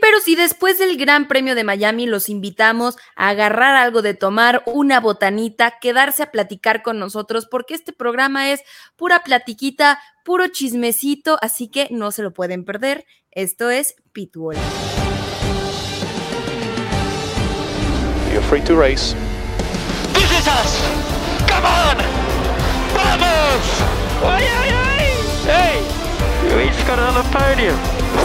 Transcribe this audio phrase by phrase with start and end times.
[0.00, 4.62] pero si después del Gran Premio de Miami los invitamos a agarrar algo de tomar,
[4.66, 8.60] una botanita, quedarse a platicar con nosotros, porque este programa es
[8.96, 13.06] pura platiquita, puro chismecito, así que no se lo pueden perder.
[13.30, 14.56] Esto es Pitbull.
[18.32, 19.14] You're free to race.
[20.14, 20.80] This is us.
[21.46, 21.96] Come on.
[22.94, 23.62] Vamos.
[24.24, 25.02] Ay, ay, ay.
[25.44, 25.82] Hey,
[26.48, 27.76] you each got another podium.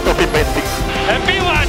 [0.02, 0.67] Stop inventing.
[1.08, 1.68] Everyone.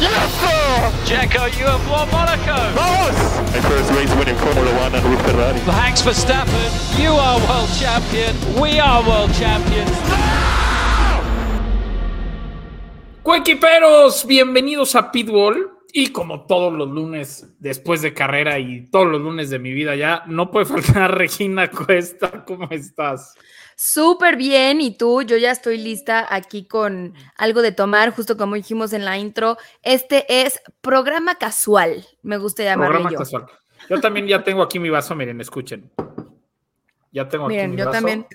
[0.00, 1.04] Yes, sir.
[1.06, 2.56] Jacko, you have won Monaco.
[2.74, 3.16] Vamos!
[3.54, 5.60] My first race winning Formula One and with Ferrari.
[5.60, 7.00] Thanks for Verstappen.
[7.00, 8.34] You are world champion.
[8.60, 9.90] We are world champions.
[13.22, 15.70] Coequiperos, bienvenidos a Pitbull.
[15.92, 19.94] Y como todos los lunes después de carrera y todos los lunes de mi vida
[19.94, 22.44] ya, no puede faltar Regina Cuesta.
[22.44, 23.36] ¿Cómo estás?
[23.82, 25.22] Súper bien, ¿y tú?
[25.22, 29.56] Yo ya estoy lista aquí con algo de tomar, justo como dijimos en la intro.
[29.82, 33.18] Este es programa casual, me gusta llamarlo Programa yo.
[33.18, 33.46] casual.
[33.88, 35.90] Yo también ya tengo aquí mi vaso, miren, escuchen.
[37.10, 37.96] Ya tengo aquí Miren, mi yo vaso.
[37.96, 38.26] también.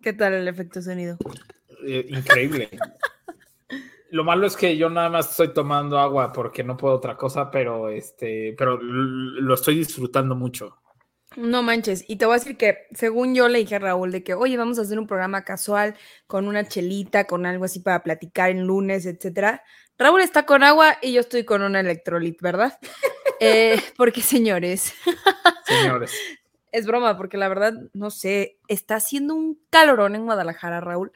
[0.00, 1.18] ¿Qué tal el efecto sonido?
[1.86, 2.70] Eh, increíble.
[4.08, 7.50] Lo malo es que yo nada más estoy tomando agua porque no puedo otra cosa,
[7.50, 10.78] pero este, pero lo estoy disfrutando mucho.
[11.36, 14.24] No manches, y te voy a decir que según yo le dije a Raúl de
[14.24, 15.94] que, oye, vamos a hacer un programa casual
[16.26, 19.62] con una chelita, con algo así para platicar en lunes, etcétera.
[19.98, 22.78] Raúl está con agua y yo estoy con un electrolit, ¿verdad?
[23.40, 24.94] Eh, porque señores,
[25.64, 26.12] Señores,
[26.72, 31.12] es broma, porque la verdad, no sé, está haciendo un calorón en Guadalajara, Raúl.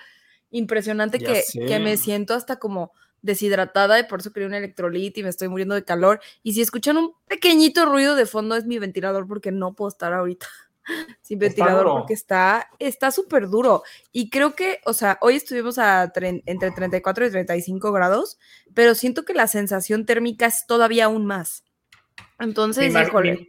[0.53, 5.23] Impresionante que, que me siento hasta como deshidratada y por eso quería un electrolit y
[5.23, 6.21] me estoy muriendo de calor.
[6.43, 10.13] Y si escuchan un pequeñito ruido de fondo es mi ventilador porque no puedo estar
[10.13, 10.47] ahorita
[11.23, 13.83] sin ventilador porque está está súper duro.
[14.11, 18.39] Y creo que, o sea, hoy estuvimos a entre 34 y 35 grados,
[18.75, 21.65] pero siento que la sensación térmica es todavía aún más.
[22.39, 23.49] Entonces, híjole, me-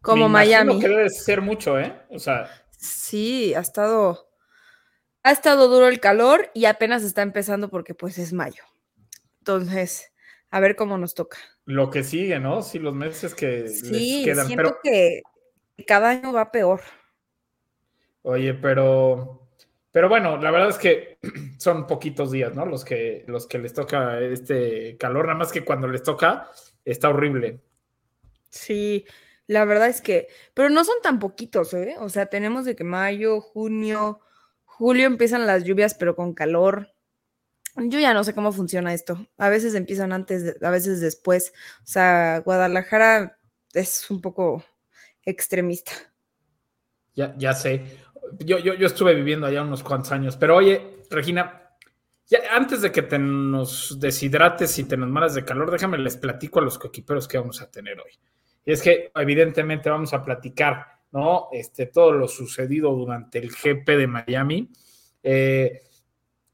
[0.00, 0.80] como me Miami.
[0.80, 1.94] que debe ser mucho, ¿eh?
[2.08, 2.48] O sea,
[2.78, 4.30] Sí, ha estado,
[5.22, 8.62] ha estado duro el calor y apenas está empezando porque pues es mayo.
[9.58, 10.12] Entonces,
[10.50, 11.38] a ver cómo nos toca.
[11.64, 12.62] lo que sigue, ¿no?
[12.62, 14.46] Sí, los meses que Sí, les quedan.
[14.46, 15.22] siento Pero, que
[15.86, 16.82] cada año va peor.
[18.22, 19.48] oye, pero,
[19.90, 21.18] pero bueno, la verdad es que
[21.58, 22.66] son poquitos días, ¿no?
[22.66, 26.50] Los que, los que les toca este calor, nada más que cuando les toca
[26.84, 27.60] está horrible.
[28.50, 29.06] Sí,
[29.46, 31.96] la verdad es que, pero no son tan poquitos, ¿eh?
[31.98, 34.20] O sea, tenemos de que mayo, junio,
[34.64, 36.92] julio empiezan las lluvias, pero con calor.
[37.76, 39.26] Yo ya no sé cómo funciona esto.
[39.38, 41.52] A veces empiezan antes, a veces después.
[41.82, 43.38] O sea, Guadalajara
[43.72, 44.64] es un poco
[45.24, 45.92] extremista.
[47.14, 47.84] Ya, ya sé.
[48.40, 51.60] Yo, yo, yo estuve viviendo allá unos cuantos años, pero oye, Regina,
[52.50, 56.60] antes de que te nos deshidrates y te nos malas de calor, déjame les platico
[56.60, 58.12] a los coequiperos que vamos a tener hoy.
[58.64, 61.48] Y es que evidentemente vamos a platicar, ¿no?
[61.52, 64.70] Este, todo lo sucedido durante el GP de Miami.
[65.22, 65.82] Eh,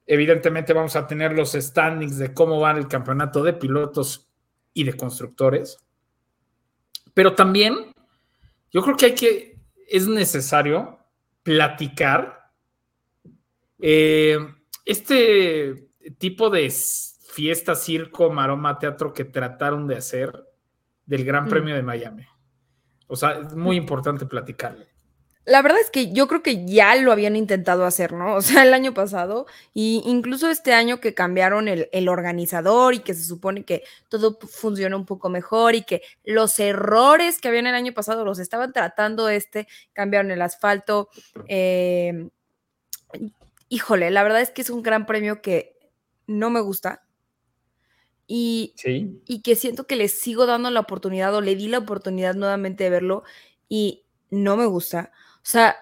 [0.07, 4.29] evidentemente vamos a tener los standings de cómo va el campeonato de pilotos
[4.73, 5.79] y de constructores.
[7.15, 7.93] Pero también
[8.71, 9.59] yo creo que hay que,
[9.89, 10.99] es necesario
[11.43, 12.51] platicar
[13.81, 14.39] eh,
[14.85, 20.33] este tipo de fiesta, circo, maroma, teatro que trataron de hacer
[21.05, 21.49] del Gran Mm.
[21.49, 22.27] Premio de Miami.
[23.07, 24.85] O sea, es muy importante platicarlo.
[25.47, 28.35] La verdad es que yo creo que ya lo habían intentado hacer, ¿no?
[28.35, 32.99] O sea, el año pasado, y incluso este año que cambiaron el, el organizador y
[32.99, 37.69] que se supone que todo funciona un poco mejor y que los errores que habían
[37.69, 41.11] el año pasado los estaban tratando este, cambiaron el asfalto.
[41.49, 42.29] eh,
[43.69, 45.77] híjole, la verdad es que es un gran premio que
[46.27, 47.03] no me gusta.
[48.29, 49.21] Y, Sí.
[49.27, 52.85] y que siento que le sigo dando la oportunidad o le di la oportunidad nuevamente
[52.85, 53.23] de verlo
[53.69, 55.13] y no me gusta.
[55.47, 55.81] O sea,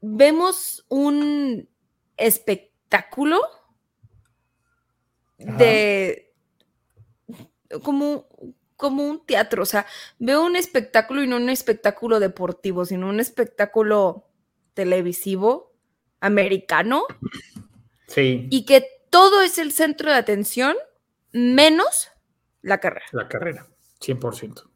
[0.00, 1.68] vemos un
[2.16, 3.40] espectáculo
[5.44, 5.56] Ajá.
[5.56, 6.32] de
[7.82, 8.28] como,
[8.76, 9.86] como un teatro, o sea,
[10.20, 14.28] veo un espectáculo y no un espectáculo deportivo, sino un espectáculo
[14.74, 15.74] televisivo
[16.20, 17.06] americano
[18.06, 18.46] Sí.
[18.52, 20.76] y que todo es el centro de atención
[21.32, 22.12] menos
[22.62, 23.06] la carrera.
[23.10, 23.66] La carrera,
[24.00, 24.70] 100%.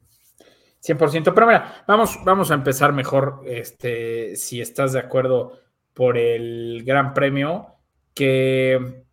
[0.81, 1.35] 100%.
[1.35, 5.59] Pero mira, vamos, vamos a empezar mejor, este, si estás de acuerdo,
[5.95, 7.75] por el Gran Premio,
[8.15, 9.05] que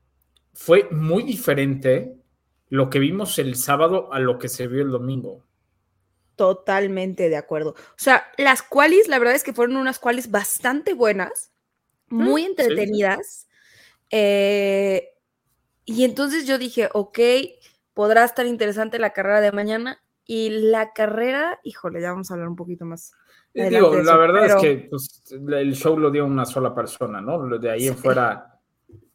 [0.54, 2.18] fue muy diferente
[2.70, 5.44] lo que vimos el sábado a lo que se vio el domingo.
[6.36, 7.72] Totalmente de acuerdo.
[7.72, 11.52] O sea, las qualis, la verdad es que fueron unas qualis bastante buenas,
[12.10, 12.48] muy sí.
[12.50, 13.48] entretenidas.
[14.12, 15.10] eh,
[15.86, 17.20] Y entonces yo dije, ok,
[17.94, 20.04] podrá estar interesante la carrera de mañana.
[20.28, 23.14] Y la carrera, híjole, ya vamos a hablar un poquito más.
[23.54, 27.58] Digo, la verdad es que pues, el show lo dio una sola persona, ¿no?
[27.58, 28.60] De ahí en fuera,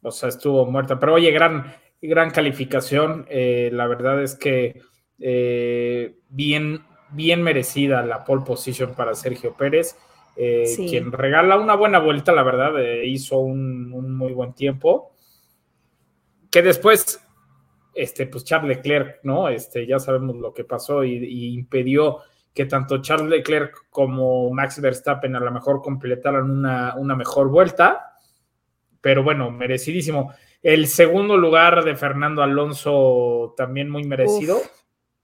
[0.01, 0.99] o sea, estuvo muerta.
[0.99, 1.71] Pero oye, gran,
[2.01, 3.25] gran calificación.
[3.29, 4.81] Eh, la verdad es que
[5.19, 9.95] eh, bien, bien merecida la pole position para Sergio Pérez,
[10.35, 12.73] eh, quien regala una buena vuelta, la verdad,
[13.03, 15.13] hizo un, un, muy buen tiempo.
[16.49, 17.23] Que después,
[17.93, 19.49] este, pues Charles Leclerc, ¿no?
[19.49, 22.19] Este, ya sabemos lo que pasó y, y impidió
[22.53, 28.17] que tanto Charles Leclerc como Max Verstappen a lo mejor completaran una, una mejor vuelta,
[29.01, 30.33] pero bueno, merecidísimo.
[30.61, 34.61] El segundo lugar de Fernando Alonso también muy merecido.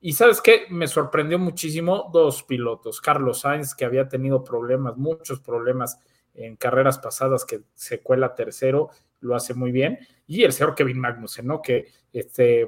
[0.01, 3.00] Y sabes qué, me sorprendió muchísimo dos pilotos.
[3.00, 6.00] Carlos Sainz, que había tenido problemas, muchos problemas
[6.33, 8.89] en carreras pasadas, que se cuela tercero,
[9.19, 10.00] lo hace muy bien.
[10.27, 11.62] Y el señor Kevin Magnussen, ¿no?
[11.62, 12.68] Que este,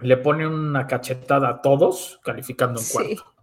[0.00, 3.34] le pone una cachetada a todos, calificando en cuarto.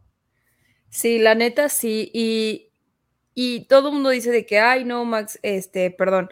[0.90, 2.12] Sí, la neta sí.
[2.14, 2.72] Y,
[3.34, 6.30] y todo el mundo dice de que, ay, no, Max, este, perdón,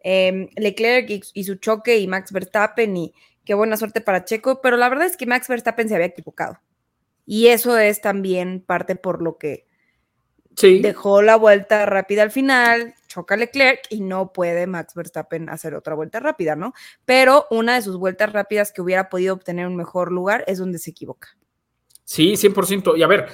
[0.00, 3.14] em, Leclerc y, su choque y Max Verstappen y
[3.44, 6.60] qué buena suerte para Checo, pero la verdad es que Max Verstappen se había equivocado.
[7.24, 9.66] Y eso es también parte por lo que
[10.60, 15.94] dejó la vuelta rápida al final, choca Leclerc y no puede Max Verstappen hacer otra
[15.94, 16.72] vuelta rápida, ¿no?
[17.04, 20.78] Pero una de sus vueltas rápidas que hubiera podido obtener un mejor lugar es donde
[20.78, 21.36] se equivoca.
[22.04, 22.96] Sí, 100%.
[22.96, 23.28] Y a ver,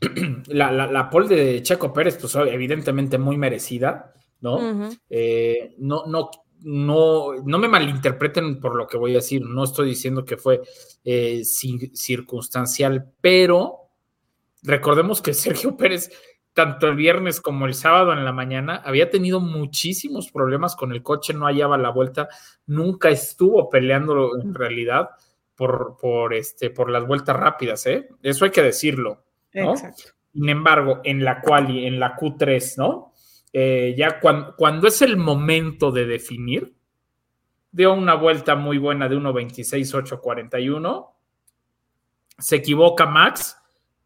[0.48, 4.90] la, la, la pole de Checo Pérez, pues evidentemente muy merecida, ¿no?
[5.08, 6.30] Eh, no, no,
[6.62, 10.60] no, no me malinterpreten por lo que voy a decir, no estoy diciendo que fue
[11.04, 13.90] eh, circunstancial, pero
[14.62, 16.10] recordemos que Sergio Pérez,
[16.52, 21.02] tanto el viernes como el sábado en la mañana, había tenido muchísimos problemas con el
[21.02, 22.28] coche, no hallaba la vuelta,
[22.66, 25.10] nunca estuvo peleando en realidad
[25.54, 28.08] por, por, este, por las vueltas rápidas, ¿eh?
[28.22, 29.24] Eso hay que decirlo.
[29.52, 33.12] Sin embargo, en la cual y en la Q3, ¿no?
[33.52, 36.74] Eh, ya cuando, es el momento de definir,
[37.72, 41.10] dio una vuelta muy buena de 1.26.841.
[42.38, 43.59] Se equivoca Max,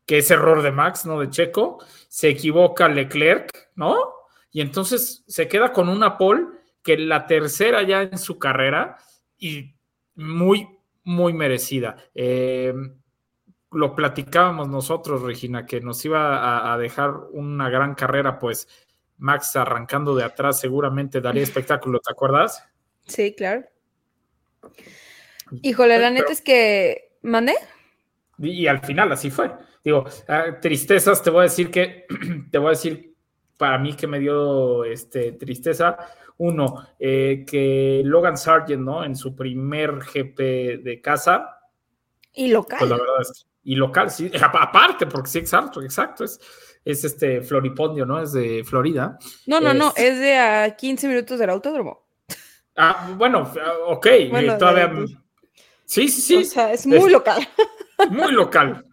[0.06, 1.84] que es error de Max, no de Checo.
[2.08, 3.96] Se equivoca Leclerc, ¿no?
[4.50, 6.46] Y entonces se queda con una pole
[6.82, 8.98] que la tercera ya en su carrera
[9.38, 9.74] y
[10.14, 10.68] muy,
[11.02, 11.96] muy merecida.
[12.14, 12.74] Eh,
[13.74, 18.68] lo platicábamos nosotros, Regina, que nos iba a, dejar una gran carrera, pues
[19.18, 22.64] Max arrancando de atrás seguramente daría espectáculo, ¿te acuerdas?
[23.06, 23.64] Sí, claro.
[25.62, 27.12] Híjole, la neta es que.
[27.22, 27.54] ¿Mandé?
[28.38, 29.50] Y, al final así fue.
[29.84, 32.06] Digo, ah, tristezas, te voy a decir que,
[32.50, 33.14] te voy a decir
[33.56, 35.96] para mí que me dio este, tristeza.
[36.38, 39.04] Uno, eh, que Logan Sargent, ¿no?
[39.04, 41.60] En su primer GP de casa.
[42.32, 42.78] Y local.
[42.80, 46.38] Pues la verdad es y local, sí, aparte, porque sí, exacto, exacto, es,
[46.84, 48.20] es este Floripondio, ¿no?
[48.20, 49.18] Es de Florida.
[49.46, 52.06] No, no, no, es de a 15 minutos del autódromo.
[52.76, 53.50] Ah, bueno,
[53.86, 54.06] ok,
[54.58, 54.92] todavía.
[55.86, 56.36] Sí, sí, sí.
[56.36, 57.46] O sea, es muy local.
[58.10, 58.84] Muy local.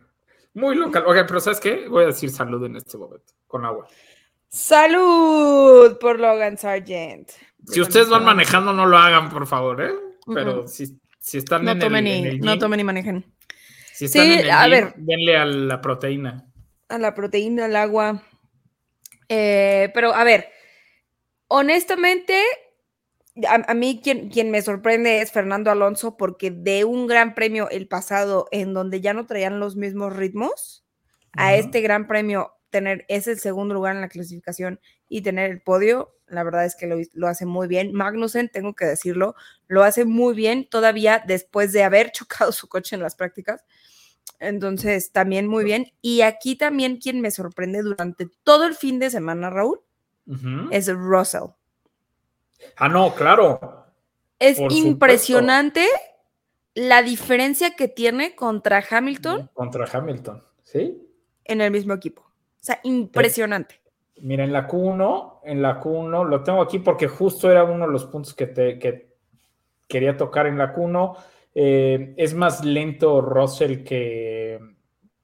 [0.54, 1.04] Muy local.
[1.06, 1.88] Ok, pero ¿sabes qué?
[1.88, 3.88] Voy a decir salud en este momento, con agua.
[4.50, 7.32] Salud por Logan Sargent.
[7.68, 9.94] Si ustedes van manejando, no lo hagan, por favor, ¿eh?
[10.34, 13.26] Pero si, si están no en, tomen el, No tomen y manejen.
[13.94, 14.94] Si están sí, en el a ver.
[14.98, 16.46] Denle a la proteína.
[16.90, 18.24] A la proteína, al agua.
[19.30, 20.50] Eh, pero a ver,
[21.48, 22.44] honestamente,
[23.48, 27.88] a, mí quien, quien, me sorprende es Fernando Alonso porque de un gran premio el
[27.88, 30.86] pasado en donde ya no traían los mismos ritmos,
[31.34, 36.16] a este gran premio tener ese segundo lugar en la clasificación y tener el podio,
[36.28, 37.94] la verdad es que lo, lo, hace muy bien.
[37.94, 39.36] Magnussen, tengo que decirlo,
[39.68, 43.64] lo hace muy bien todavía después de haber chocado su coche en las prácticas.
[44.40, 45.92] Entonces, también muy bien.
[46.02, 49.82] Y aquí también quien me sorprende durante todo el fin de semana, Raúl,
[50.72, 51.52] es Russell.
[52.76, 53.86] Ah, no, claro.
[54.40, 55.86] Es impresionante
[56.74, 59.50] la diferencia que tiene contra Hamilton.
[59.54, 61.08] Contra Hamilton, ¿sí?
[61.44, 62.22] En el mismo equipo.
[62.22, 63.82] O sea, impresionante.
[64.22, 67.92] mira, en la Q1, en la Q1, lo tengo aquí porque justo era uno de
[67.92, 69.16] los puntos que, te, que
[69.88, 71.18] quería tocar en la Q1
[71.54, 74.60] eh, es más lento Russell que,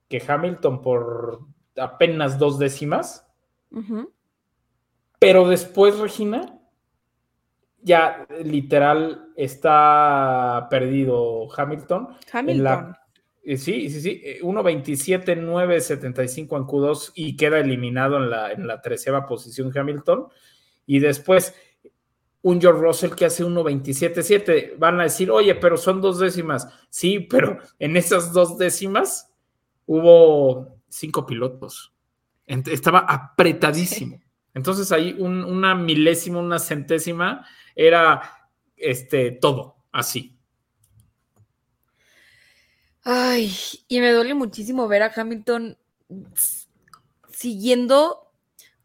[0.09, 1.39] que, Hamilton por
[1.77, 3.25] apenas dos décimas.
[5.19, 6.56] Pero después, Regina,
[7.87, 12.09] ya literal está perdido Hamilton.
[12.31, 12.95] Hamilton.
[13.43, 14.21] Eh, sí, sí, sí.
[14.41, 20.27] 1.27.975 en Q2 y queda eliminado en la, en la treceava posición Hamilton.
[20.85, 21.55] Y después
[22.41, 24.77] un George Russell que hace 1.27.7.
[24.77, 26.67] Van a decir, oye, pero son dos décimas.
[26.89, 29.33] Sí, pero en esas dos décimas
[29.85, 31.93] hubo cinco pilotos.
[32.45, 34.19] Estaba apretadísimo.
[34.53, 37.45] Entonces ahí una milésima, una centésima
[37.77, 40.37] era este, todo así.
[43.03, 43.55] Ay,
[43.87, 45.77] y me duele muchísimo ver a Hamilton
[47.29, 48.33] siguiendo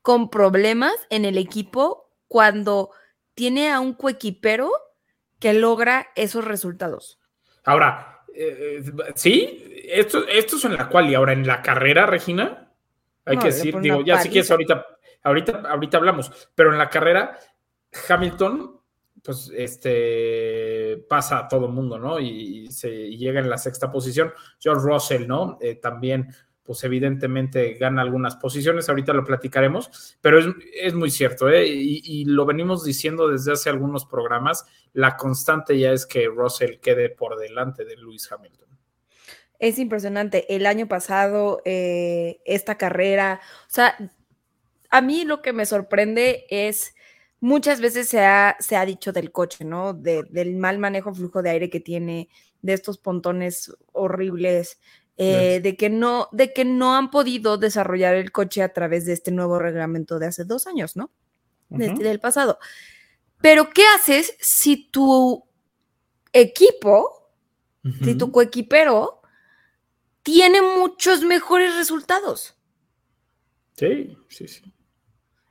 [0.00, 2.90] con problemas en el equipo cuando
[3.34, 4.70] tiene a un coequipero
[5.40, 7.18] que logra esos resultados.
[7.64, 8.82] Ahora, eh,
[9.14, 12.70] sí, esto, esto es en la cual y ahora en la carrera, Regina,
[13.24, 14.86] hay que decir, digo, ya si quieres ahorita,
[15.22, 17.38] ahorita, ahorita hablamos, pero en la carrera,
[18.08, 18.81] Hamilton,
[19.22, 22.18] pues, este, pasa a todo mundo, ¿no?
[22.18, 24.32] Y, se llega en la sexta posición.
[24.58, 25.58] George Russell, ¿no?
[25.60, 26.28] Eh, también
[26.64, 30.38] pues evidentemente gana algunas posiciones, ahorita lo platicaremos, pero
[30.72, 31.66] es, muy cierto, ¿eh?
[31.66, 37.10] y, lo venimos diciendo desde hace algunos programas, la constante ya es que Russell quede
[37.10, 38.68] por delante de Lewis Hamilton.
[39.58, 43.96] Es impresionante, el año pasado, eh, esta carrera, o sea,
[44.90, 46.94] a mí lo que me sorprende es,
[47.42, 49.92] muchas veces se ha, se ha dicho del coche, ¿no?
[49.94, 52.28] del mal manejo flujo de aire que tiene,
[52.62, 54.78] de estos pontones horribles,
[55.16, 59.12] eh, de, que no, de que no han podido desarrollar el coche a través de
[59.12, 61.10] este nuevo reglamento de hace dos años, ¿no?
[61.76, 62.58] Este, del pasado.
[63.40, 65.44] Pero, ¿qué haces si tu
[66.32, 67.28] equipo,
[68.04, 69.20] si tu coequipero
[70.22, 72.56] tiene muchos mejores resultados?
[73.76, 74.72] Sí, sí, sí.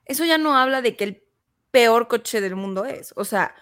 [0.05, 1.20] Eso ya no habla de que el
[1.71, 3.13] peor coche del mundo es.
[3.15, 3.55] O sea,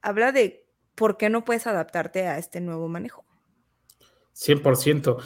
[0.00, 3.24] habla de por qué no puedes adaptarte a este nuevo manejo.
[4.34, 5.16] 100%.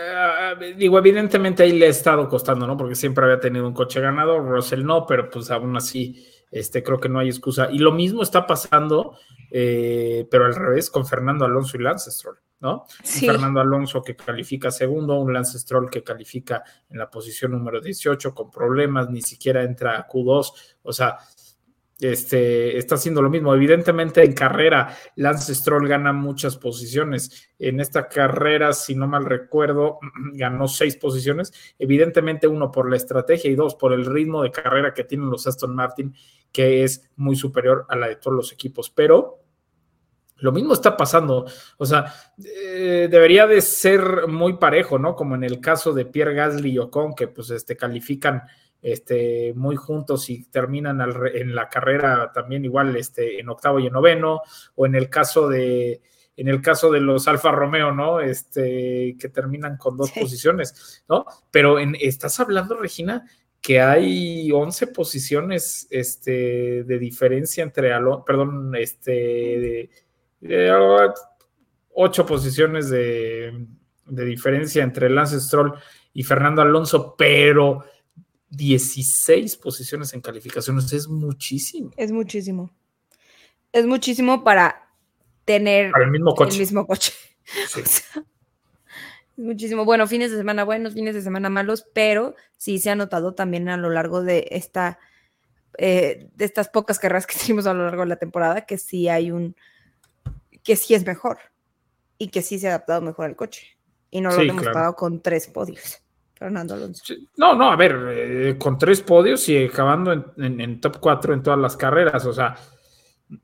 [0.00, 2.76] Ah, digo, evidentemente ahí le ha estado costando, ¿no?
[2.76, 6.98] Porque siempre había tenido un coche ganador, Russell no, pero pues aún así, este, creo
[6.98, 7.68] que no hay excusa.
[7.70, 9.18] Y lo mismo está pasando,
[9.50, 12.86] eh, pero al revés, con Fernando Alonso y Lance Stroll, ¿no?
[13.04, 18.34] Fernando Alonso que califica segundo, un Lance Stroll que califica en la posición número 18
[18.34, 20.52] con problemas, ni siquiera entra a Q2,
[20.82, 21.18] o sea,
[22.00, 23.54] este, está haciendo lo mismo.
[23.54, 27.50] Evidentemente en carrera Lance Stroll gana muchas posiciones.
[27.58, 29.98] En esta carrera, si no mal recuerdo,
[30.32, 31.52] ganó seis posiciones.
[31.78, 35.46] Evidentemente uno por la estrategia y dos por el ritmo de carrera que tienen los
[35.46, 36.14] Aston Martin,
[36.50, 38.90] que es muy superior a la de todos los equipos.
[38.90, 39.43] Pero
[40.36, 41.46] lo mismo está pasando.
[41.78, 42.12] O sea,
[42.44, 45.14] eh, debería de ser muy parejo, ¿no?
[45.14, 48.42] Como en el caso de Pierre Gasly y Ocon, que pues este, califican
[48.82, 51.00] este, muy juntos y terminan
[51.32, 54.42] en la carrera también igual este, en octavo y en noveno,
[54.74, 56.02] o en el caso de,
[56.36, 58.20] en el caso de los Alfa Romeo, ¿no?
[58.20, 61.24] Este, que terminan con dos posiciones, ¿no?
[61.50, 63.24] Pero en, estás hablando, Regina,
[63.60, 67.92] que hay 11 posiciones este, de diferencia entre,
[68.26, 69.90] perdón, este, de,
[71.92, 73.66] ocho posiciones de,
[74.06, 75.74] de diferencia entre Lance Stroll
[76.12, 77.84] y Fernando Alonso, pero
[78.50, 81.90] 16 posiciones en calificaciones, es muchísimo.
[81.96, 82.70] Es muchísimo.
[83.72, 84.88] Es muchísimo para
[85.44, 86.54] tener el mismo coche.
[86.54, 87.12] El mismo coche.
[87.76, 88.04] es
[89.36, 89.84] muchísimo.
[89.84, 93.68] Bueno, fines de semana buenos, fines de semana malos, pero sí se ha notado también
[93.68, 94.98] a lo largo de esta,
[95.78, 99.08] eh, de estas pocas carreras que tuvimos a lo largo de la temporada, que sí
[99.08, 99.56] hay un,
[100.64, 101.38] que sí es mejor
[102.18, 103.78] y que sí se ha adaptado mejor al coche.
[104.10, 106.00] Y no lo hemos pagado con tres podios.
[106.34, 107.14] Fernando Alonso.
[107.36, 111.58] No, no, a ver, eh, con tres podios y acabando en, top cuatro en todas
[111.58, 112.56] las carreras, o sea,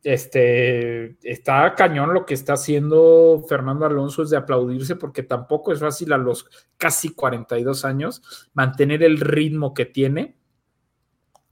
[0.03, 5.81] este, está cañón lo que está haciendo Fernando Alonso, es de aplaudirse porque tampoco es
[5.81, 6.47] fácil a los
[6.77, 10.37] casi 42 años mantener el ritmo que tiene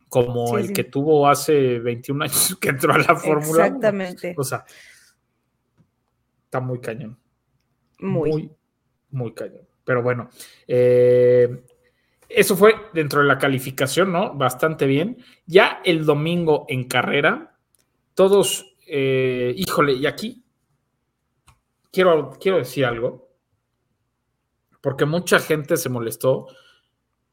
[0.08, 4.34] como el que tuvo hace 21 años que entró a la Fórmula Exactamente.
[4.36, 4.64] O sea,
[6.48, 7.18] está muy cañón.
[8.00, 8.50] Muy, muy,
[9.10, 9.68] muy cañón.
[9.84, 10.30] Pero bueno,
[10.66, 11.62] eh,
[12.26, 14.32] eso fue dentro de la calificación, ¿no?
[14.32, 15.18] Bastante bien.
[15.44, 17.58] Ya el domingo en carrera,
[18.14, 20.42] todos, eh, híjole, y aquí
[21.92, 23.28] quiero, quiero decir algo,
[24.80, 26.46] porque mucha gente se molestó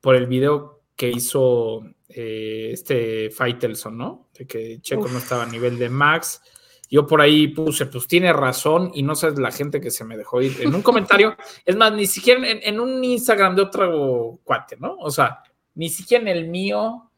[0.01, 4.29] por el video que hizo eh, este Faitelson, ¿no?
[4.38, 6.41] De que Checo no estaba a nivel de Max
[6.89, 10.18] yo por ahí puse, pues tiene razón y no sabes la gente que se me
[10.18, 11.36] dejó ir en un comentario.
[11.65, 14.98] es más, ni siquiera en, un Instagram de otro cuate, ¿no?
[15.00, 15.39] O sea,
[15.74, 17.10] ni siquiera en el mío.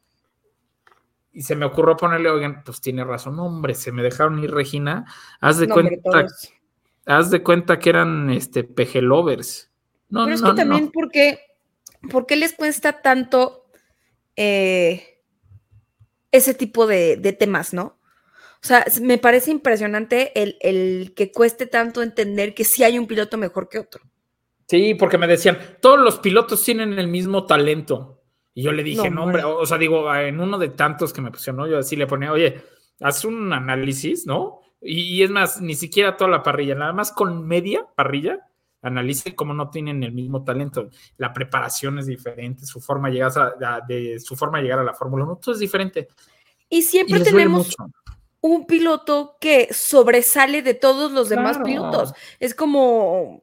[1.33, 5.05] Y se me ocurrió ponerle, oigan, pues tiene razón, hombre, se me dejaron ir, Regina.
[5.39, 6.25] Haz de cuenta,
[7.05, 9.69] haz de cuenta que eran este peje lovers.
[10.09, 11.39] No, Pero es que también, porque,
[12.09, 13.65] ¿por qué les cuesta tanto
[14.35, 15.19] eh,
[16.31, 17.96] ese tipo de, de temas, ¿no?
[18.63, 23.07] O sea, me parece impresionante el, el, que cueste tanto entender que sí hay un
[23.07, 24.01] piloto mejor que otro.
[24.67, 28.21] Sí, porque me decían, todos los pilotos tienen el mismo talento.
[28.53, 31.31] Y yo le dije, no, hombre, o, sea, digo, en uno de tantos que me
[31.31, 31.67] pusieron, ¿no?
[31.67, 32.61] yo así le ponía, oye,
[32.99, 34.61] haz un análisis, ¿no?
[34.81, 38.47] Y, y, es más, ni siquiera toda la parrilla, nada más con media parrilla,
[38.81, 40.89] analice cómo no tienen el mismo talento.
[41.17, 44.93] La preparación es diferente, su forma, llegar a, de, su forma de llegar a la
[44.93, 46.07] Fórmula 1, todo es diferente.
[46.69, 47.75] Y siempre y tenemos
[48.41, 52.13] un piloto que sobresale de todos los demás pilotos.
[52.39, 53.41] Es como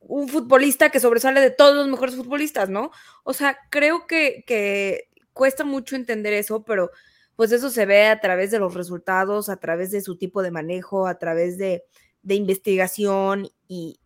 [0.00, 2.90] un futbolista que sobresale de todos los mejores futbolistas, ¿no?
[3.24, 6.90] O sea, creo que, que cuesta mucho entender eso, pero
[7.34, 10.50] pues eso se ve a través de los resultados, a través de su tipo de
[10.50, 11.84] manejo, a través de,
[12.22, 14.00] de investigación y,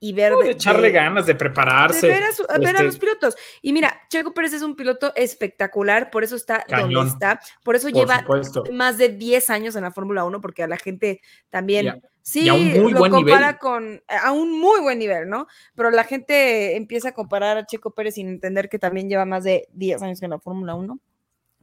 [0.00, 0.34] y ver.
[0.34, 2.06] de, echarle ganas, de prepararse.
[2.06, 3.36] De ver, a, ver a, los este pilotos.
[3.60, 7.90] Y mira, Checo Pérez es un piloto espectacular, por eso está donde está, por eso
[7.90, 8.24] lleva
[8.72, 12.02] más de 10 años en la Fórmula 1, porque a la gente también.
[12.22, 15.46] Sí, lo compara con a un muy buen nivel, ¿no?
[15.74, 19.42] Pero la gente empieza a comparar a Checo Pérez sin entender que también lleva más
[19.42, 20.98] de 10 años en la Fórmula 1.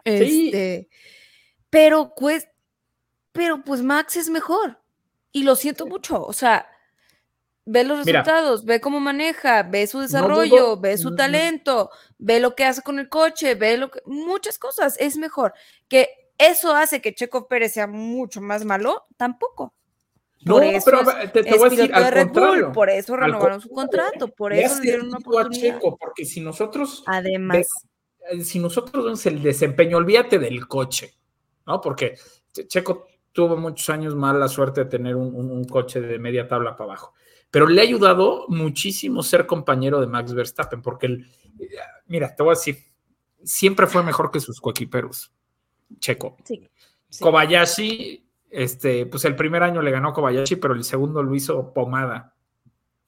[0.05, 0.47] Sí.
[0.47, 0.89] Este,
[1.69, 2.49] pero pues,
[3.31, 4.79] pero pues Max es mejor.
[5.31, 6.25] Y lo siento mucho.
[6.25, 6.67] O sea,
[7.67, 12.63] ve los resultados, ve cómo maneja, ve su desarrollo, ve su talento, ve lo que
[12.63, 15.53] hace con el coche, ve lo que, muchas cosas, es mejor.
[15.87, 19.73] Que eso hace que Checo Pérez sea mucho más malo, tampoco.
[20.45, 20.99] Por no, pero
[21.33, 24.81] te, voy a decir al Red Bull, por eso renovaron su contrato, por eso le
[24.81, 25.75] dieron una oportunidad.
[25.75, 27.67] Checo, porque si nosotros además
[28.31, 31.15] eh, si nosotros vemos el desempeño, olvídate del coche,
[31.65, 31.81] ¿no?
[31.81, 32.15] Porque
[32.67, 36.91] Checo tuvo muchos años mala suerte de tener un, un coche de media tabla para
[36.91, 37.13] abajo
[37.51, 41.27] pero le ha ayudado muchísimo ser compañero de Max Verstappen, porque él,
[42.07, 42.77] mira, te voy a decir,
[43.43, 45.31] siempre fue mejor que sus coequiperos.
[45.99, 46.37] Checo.
[46.43, 46.67] Sí,
[47.19, 52.35] Kobayashi, este, pues el primer año le ganó Kobayashi, pero el segundo lo hizo Pomada.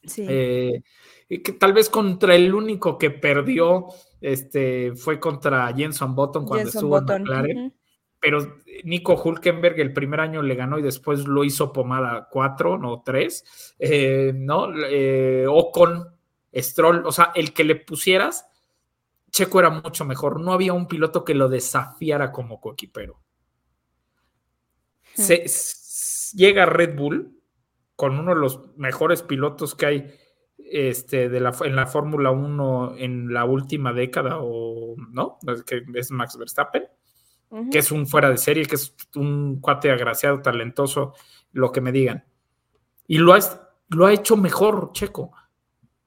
[0.03, 0.25] Sí.
[0.27, 0.81] Eh,
[1.27, 3.87] que tal vez contra el único que perdió
[4.21, 7.73] este, fue contra Jenson Button cuando estuvo en McLaren
[8.19, 13.01] pero Nico Hulkenberg el primer año le ganó y después lo hizo pomada cuatro, no
[13.03, 14.67] tres, eh, ¿no?
[14.89, 16.15] Eh, o con
[16.53, 18.47] Stroll, o sea, el que le pusieras,
[19.31, 23.21] Checo era mucho mejor, no había un piloto que lo desafiara como coequipero.
[25.13, 25.45] Se,
[26.35, 27.41] llega Red Bull
[27.95, 30.15] con uno de los mejores pilotos que hay
[30.57, 36.11] este, de la, en la Fórmula 1 en la última década, o no, que es
[36.11, 36.83] Max Verstappen
[37.71, 41.13] que es un fuera de serie, que es un cuate agraciado, talentoso,
[41.51, 42.23] lo que me digan.
[43.07, 43.39] Y lo ha,
[43.89, 45.31] lo ha hecho mejor, Checo.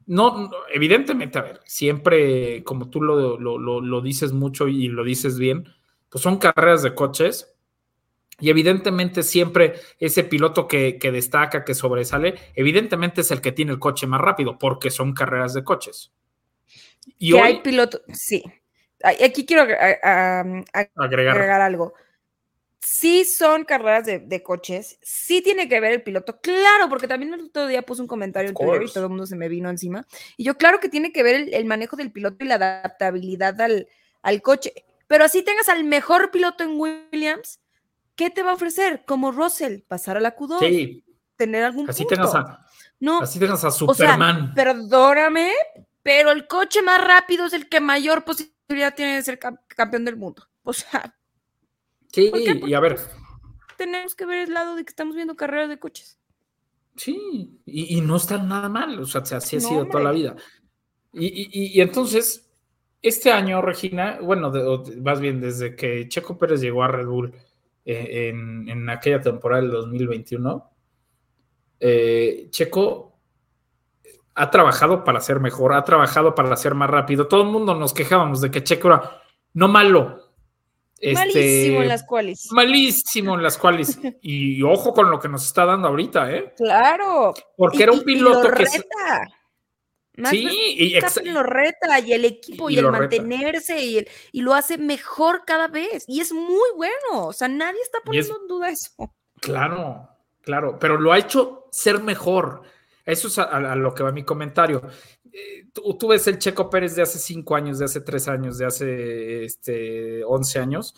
[0.06, 5.68] No, evidentemente, a ver, siempre, como tú lo, lo, dices mucho y lo dices bien,
[6.08, 7.48] pues son carreras de coches.
[8.40, 13.78] Y evidentemente siempre ese piloto que, destaca, que sobresale, evidentemente es el que tiene el
[13.78, 16.12] coche más rápido, porque son carreras de coches.
[17.18, 18.42] Y hay piloto, sí,
[19.02, 21.60] aquí quiero agregar.
[21.60, 21.94] algo.
[22.80, 27.42] Sí son carreras de, coches, sí tiene que ver el piloto, claro, porque también el
[27.42, 30.04] otro día puse un comentario en Twitter y todo el mundo se me vino encima.
[30.36, 33.86] Y yo, claro que tiene que ver el, manejo del piloto y la adaptabilidad al,
[34.22, 34.72] al, coche.
[35.06, 37.60] Pero así tengas al mejor piloto en Williams,
[38.16, 39.04] ¿qué te va a ofrecer?
[39.06, 41.04] Como Russell, pasar a la Q2, sí.
[41.36, 42.16] tener algún así punto.
[42.16, 42.66] Tengas a,
[42.98, 44.36] no, así tengas a Superman.
[44.36, 45.52] O sea, perdóname,
[46.02, 48.52] pero el coche más rápido es el que mayor posibilidad
[48.94, 50.46] tiene de ser campeón del mundo.
[50.64, 51.12] O sea.
[52.12, 52.96] Sí, y a ver.
[53.76, 56.20] Tenemos que ver el lado de que estamos viendo carreras de coches.
[56.94, 60.36] Sí, y, no está nada mal, o sea, así ha sido toda la vida.
[61.12, 62.48] Y, entonces,
[63.00, 64.52] este año, Regina, bueno,
[65.00, 67.34] más bien desde que Checo Pérez llegó a Red Bull
[67.84, 70.70] eh, en, aquella temporada del 2021,
[71.80, 73.11] eh, Checo
[74.34, 77.28] ha trabajado para ser mejor, ha trabajado para ser más rápido.
[77.28, 79.22] Todo el mundo nos quejábamos de que Checo era
[79.54, 80.32] no malo.
[80.98, 82.48] Este, malísimo en las cuales.
[82.52, 83.98] Malísimo en las cuales.
[84.22, 86.54] y ojo con lo que nos está dando ahorita, ¿eh?
[86.56, 87.34] Claro.
[87.56, 88.64] Porque era un piloto que.
[88.64, 89.28] Reta.
[90.30, 95.42] sí, y lo reta y el equipo y, el mantenerse y, y, lo hace mejor
[95.44, 96.04] cada vez.
[96.06, 97.26] Y es muy bueno.
[97.26, 99.12] O sea, nadie está poniendo en duda eso.
[99.40, 100.08] Claro,
[100.40, 100.78] claro.
[100.78, 102.62] Pero lo ha hecho ser mejor
[103.04, 104.82] eso es a, lo que va mi comentario.
[105.32, 108.66] Eh, tú, ves el Checo Pérez de hace cinco años, de hace tres años, de
[108.66, 110.94] hace este, 11 años,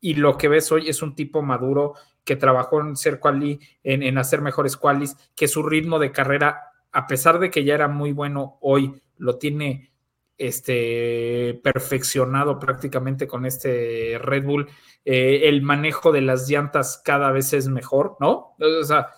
[0.00, 4.18] y lo que ves hoy es un tipo maduro que trabajó en ser quali, en,
[4.18, 8.12] hacer mejores qualis, que su ritmo de carrera, a pesar de que ya era muy
[8.12, 9.92] bueno hoy, lo tiene
[10.36, 14.68] este, perfeccionado prácticamente con este Red Bull.
[15.04, 18.56] Eh, el manejo de las llantas cada vez es mejor, ¿no?
[18.58, 19.14] O sea,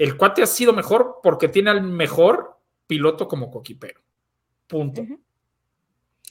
[0.00, 4.00] el cuate ha sido mejor porque tiene al mejor piloto como coquipero.
[4.66, 5.04] Punto.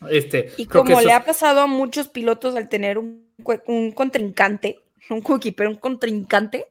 [0.09, 3.31] Este, y como le ha pasado a muchos pilotos al tener un,
[3.67, 4.79] un contrincante,
[5.11, 6.65] un coquipero, un contrincante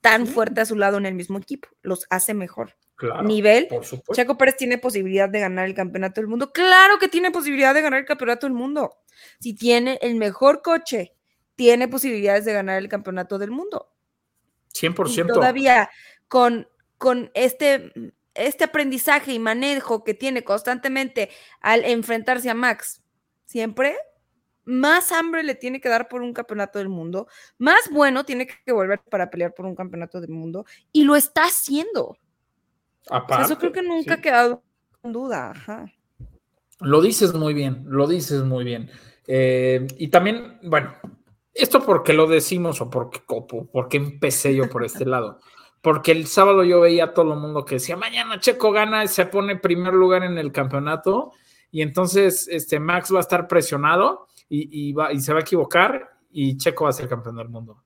[0.00, 2.76] tan fuerte a su lado en el mismo equipo, los hace mejor.
[2.94, 4.14] Claro, Nivel, por supuesto.
[4.14, 6.52] Checo Pérez tiene posibilidad de ganar el campeonato del mundo.
[6.52, 8.98] Claro que tiene posibilidad de ganar el campeonato del mundo.
[9.40, 11.12] Si tiene el mejor coche,
[11.56, 13.90] tiene posibilidades de ganar el campeonato del mundo.
[14.74, 15.24] 100%.
[15.24, 15.90] Y todavía
[16.30, 17.92] con, con este,
[18.34, 21.28] este aprendizaje y manejo que tiene constantemente
[21.60, 23.02] al enfrentarse a Max,
[23.46, 23.96] siempre
[24.64, 27.26] más hambre le tiene que dar por un campeonato del mundo,
[27.58, 31.46] más bueno tiene que volver para pelear por un campeonato del mundo y lo está
[31.46, 32.16] haciendo.
[33.10, 34.20] Aparte, eso creo que nunca sí.
[34.20, 34.62] ha quedado
[35.02, 35.50] en duda.
[35.50, 35.92] Ajá.
[36.78, 38.88] Lo dices muy bien, lo dices muy bien.
[39.26, 40.94] Eh, y también, bueno,
[41.54, 45.40] esto porque lo decimos o porque, o porque empecé yo por este lado.
[45.82, 49.26] Porque el sábado yo veía a todo el mundo que decía, mañana Checo gana se
[49.26, 51.32] pone primer lugar en el campeonato
[51.70, 55.42] y entonces este, Max va a estar presionado y, y, va, y se va a
[55.42, 57.82] equivocar y Checo va a ser campeón del mundo.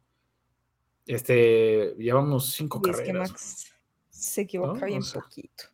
[1.06, 3.28] Este, llevamos cinco Y es carreras.
[3.28, 3.74] que Max
[4.08, 4.86] se equivoca ¿no?
[4.86, 5.64] bien O sea, poquito.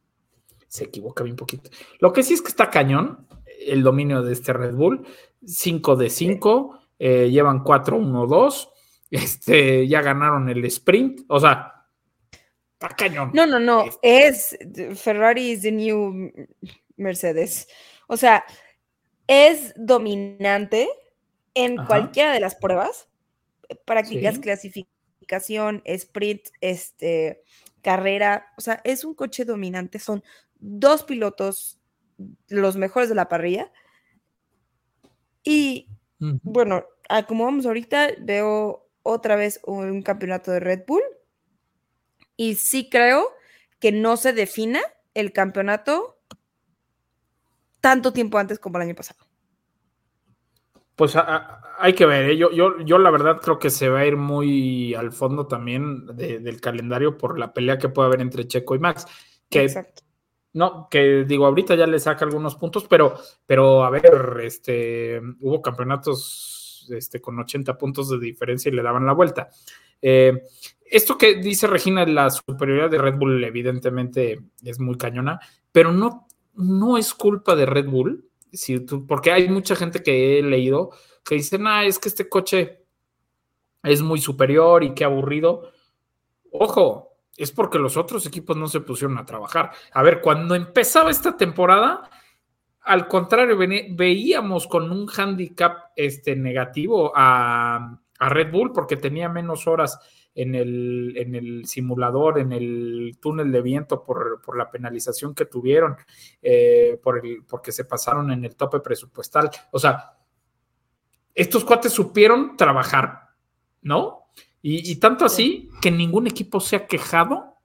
[0.66, 1.70] se equivoca bien poquito.
[2.00, 3.26] Lo que sí es que está cañón
[3.66, 5.06] el dominio de este Red Bull.
[5.44, 8.68] 5 de 5, eh, llevan 4-1-2.
[9.12, 11.22] Este, ya ganaron el sprint.
[11.28, 11.79] O sea,
[12.80, 13.30] está cañón.
[13.34, 13.84] No, no, no.
[14.02, 14.56] Es-
[14.96, 16.32] Ferrari is the new
[16.96, 17.68] Mercedes.
[18.08, 18.44] O sea,
[19.26, 20.88] es dominante
[21.54, 21.86] en Ajá.
[21.88, 23.08] cualquiera de las pruebas.
[23.84, 24.40] Prácticas, Sí.
[24.40, 27.42] clasificación, sprint, este,
[27.82, 28.46] carrera.
[28.56, 29.98] O sea, es un coche dominante.
[29.98, 30.22] Son
[30.58, 31.78] dos pilotos
[32.48, 33.70] los mejores de la parrilla.
[35.42, 35.88] Y
[36.18, 36.84] bueno,
[37.28, 41.02] como vamos ahorita, veo otra vez un campeonato de Red Bull.
[42.42, 43.34] Y sí creo
[43.80, 44.80] que no se defina
[45.12, 46.16] el campeonato
[47.82, 49.20] tanto tiempo antes como el año pasado.
[50.96, 52.38] Pues a- a- hay que ver, ¿eh?
[52.38, 56.06] yo, yo, yo la verdad creo que se va a ir muy al fondo también
[56.16, 59.04] de- del calendario por la pelea que puede haber entre Checo y Max.
[59.50, 60.02] Que Exacto.
[60.54, 65.60] No, que digo, ahorita ya le saca algunos puntos, pero, pero a ver, este, hubo
[65.60, 69.50] campeonatos este, con 80 puntos de diferencia y le daban la vuelta.
[70.02, 70.42] Eh,
[70.84, 75.38] esto que dice Regina, la superioridad de Red Bull evidentemente es muy cañona,
[75.70, 78.28] pero no, no es culpa de Red Bull,
[78.86, 80.90] tú- porque hay mucha gente que he leído
[81.24, 82.84] que dicen, ah, es que este coche
[83.82, 85.70] es muy superior y qué aburrido.
[86.52, 89.70] Ojo, es porque los otros equipos no se pusieron a trabajar.
[89.92, 92.10] A ver, cuando empezaba esta temporada,
[92.82, 99.66] al contrario, veíamos con un handicap este, negativo a, a Red Bull porque tenía menos
[99.66, 99.98] horas
[100.34, 105.46] en el, en el simulador, en el túnel de viento por, por la penalización que
[105.46, 105.96] tuvieron,
[106.42, 109.50] eh, por el, porque se pasaron en el tope presupuestal.
[109.72, 110.18] O sea,
[111.34, 113.30] estos cuates supieron trabajar,
[113.80, 114.26] ¿no?
[114.60, 117.56] Y, y tanto así que ningún equipo se ha quejado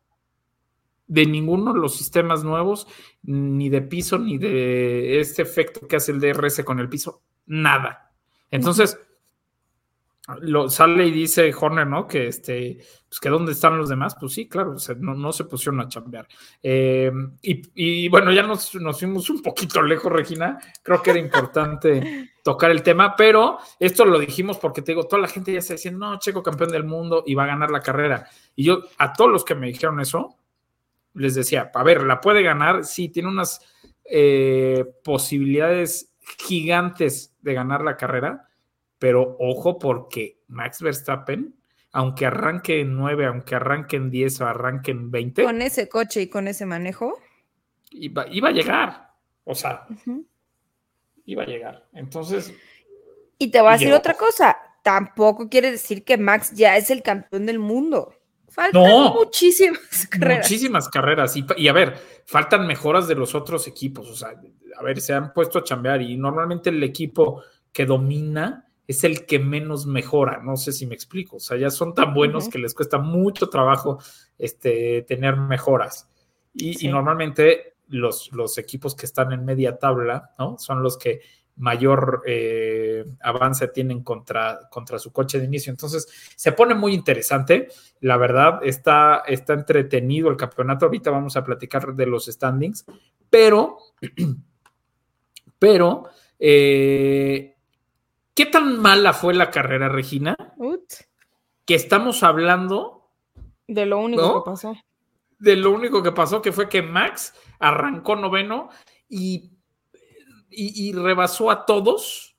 [1.08, 2.88] de ninguno de los sistemas nuevos,
[3.24, 8.14] ni de piso, ni de este efecto que hace el DRS con el piso, nada.
[8.50, 8.98] Entonces,
[10.42, 12.08] lo, sale y dice Horner, ¿no?
[12.08, 15.82] Que este, pues que dónde están los demás, pues sí, claro, no, no, se pusieron
[15.82, 16.28] a chambear.
[16.64, 17.12] Eh,
[17.42, 20.60] y, y, bueno, ya nos, nos, fuimos un poquito lejos, Regina.
[20.82, 25.22] Creo que era importante tocar el tema, pero esto lo dijimos porque te digo, toda
[25.22, 27.82] la gente ya está diciendo, no, Checo campeón del mundo y va a ganar la
[27.82, 28.28] carrera.
[28.56, 30.38] Y yo, a todos los que me dijeron eso,
[31.14, 33.62] les decía, a ver, la puede ganar, sí, tiene unas
[34.06, 38.48] eh, posibilidades gigantes de ganar la carrera,
[39.00, 41.56] pero ojo porque Max Verstappen,
[41.92, 46.22] aunque arranque en 9, aunque arranque en 10 o arranque en 20, con ese coche
[46.22, 47.18] y con ese manejo,
[47.92, 49.12] iba, iba a llegar,
[49.44, 50.26] o sea, uh -huh.
[51.26, 51.88] iba a llegar.
[51.94, 52.54] Entonces...
[53.38, 57.02] Y te voy a decir otra cosa, tampoco quiere decir que Max ya es el
[57.02, 58.14] campeón del mundo.
[58.48, 60.50] Faltan no, muchísimas carreras.
[60.50, 61.36] Muchísimas carreras.
[61.36, 64.10] Y, y, a ver, faltan mejoras de los otros equipos.
[64.10, 64.30] O sea,
[64.78, 69.26] a ver, se han puesto a chambear y normalmente el equipo que domina es el
[69.26, 70.42] que menos mejora.
[70.44, 71.38] No sé si me explico.
[71.38, 72.52] O sea, ya son tan buenos uh -huh.
[72.52, 74.00] que les cuesta mucho trabajo
[74.38, 76.10] este, tener mejoras.
[76.54, 76.88] Y, sí.
[76.88, 80.58] y normalmente los, los, equipos que están en media tabla, ¿no?
[80.58, 81.22] Son los que
[81.58, 85.72] mayor eh, avance tienen contra, contra su coche de inicio.
[85.72, 87.70] Entonces, se pone muy interesante.
[88.02, 90.86] La verdad, está, está entretenido el campeonato.
[90.86, 92.86] Ahorita vamos a platicar de los standings,
[93.30, 93.78] pero,
[95.60, 97.55] Pero, eh,
[98.36, 100.36] ¿qué tan mala fue la carrera, Regina?
[100.58, 100.84] Ut,
[101.66, 103.10] Que estamos hablando
[103.68, 104.44] de lo único ¿No?
[104.44, 104.78] que pasó.
[105.40, 108.70] de lo único que pasó, que fue que Max arrancó noveno
[109.10, 109.52] y,
[110.50, 112.36] y, y rebasó a todos,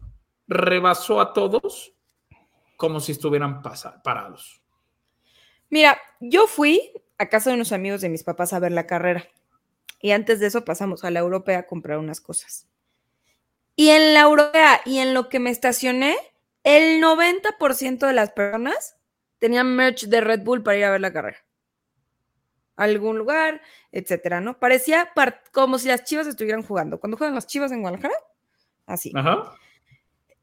[0.47, 1.93] rebasó a todos
[2.77, 4.63] como si estuvieran pasa- parados.
[5.71, 9.25] Mira, yo fui a casa de unos amigos de mis papás a ver la carrera.
[10.01, 12.69] Y antes de eso pasamos a la europea a comprar unas cosas.
[13.77, 16.17] Y en la europea y en lo que me estacioné,
[16.65, 18.97] el 90% de las personas
[19.39, 21.39] tenían merch de Red Bull para ir a ver la carrera.
[22.77, 23.61] A algún lugar,
[23.93, 24.59] etcétera, ¿no?
[24.59, 26.99] Parecía par- como si las chivas estuvieran jugando.
[26.99, 28.15] Cuando juegan las chivas en Guadalajara,
[28.87, 29.13] así.
[29.15, 29.55] Ajá.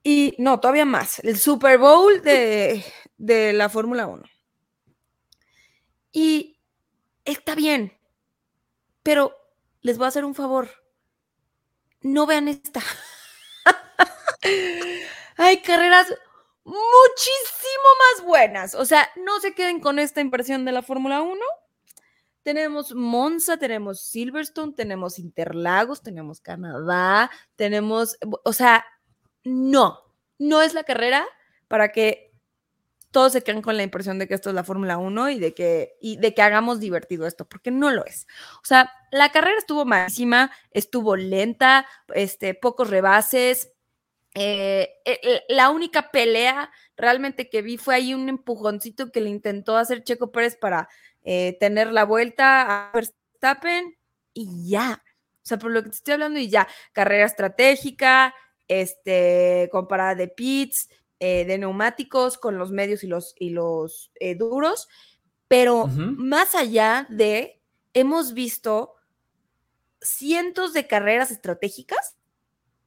[0.04, 1.20] Y no, todavía más.
[1.20, 2.84] El Super Bowl de,
[3.18, 4.24] de la Fórmula 1.
[6.12, 6.60] Y
[7.26, 7.94] está bien,
[9.02, 9.36] pero
[9.82, 10.70] les voy a hacer un favor.
[12.02, 12.82] No vean esta.
[15.38, 16.08] Hay carreras
[16.64, 18.76] muchísimo más buenas.
[18.76, 21.40] O sea, no se queden con esta impresión de la Fórmula 1.
[22.44, 28.86] Tenemos Monza, tenemos Silverstone, tenemos Interlagos, tenemos Canadá, tenemos, o sea,
[29.46, 30.00] no,
[30.40, 31.26] no es la carrera
[31.70, 32.34] para que
[33.12, 35.54] todos se queden con la impresión de que esto es la Fórmula 1 y de
[35.54, 38.28] que y de que hagamos divertido esto, porque no lo es.
[38.56, 43.72] O sea, la carrera estuvo malísima, estuvo lenta, este, pocos rebases.
[44.36, 49.78] Eh, eh, la única pelea realmente que vi fue ahí un empujoncito que le intentó
[49.78, 50.90] hacer Checo Pérez para
[51.24, 53.96] eh, tener la vuelta a Verstappen
[54.34, 55.04] y ya.
[55.44, 58.34] O sea, por lo que te estoy hablando y ya, carrera estratégica,
[58.68, 64.90] este, comparada de pits, de neumáticos con los medios y los, y los duros,
[65.48, 66.16] pero Ujú.
[66.18, 67.62] más allá de,
[67.94, 68.96] hemos visto
[70.02, 72.18] cientos de carreras estratégicas,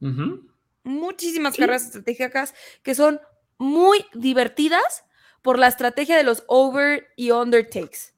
[0.02, 0.46] Ujú.
[0.86, 1.60] Muchísimas Sí.
[1.60, 3.20] carreras estratégicas que son
[3.58, 5.04] muy divertidas
[5.42, 8.14] por la estrategia de los over y undertakes.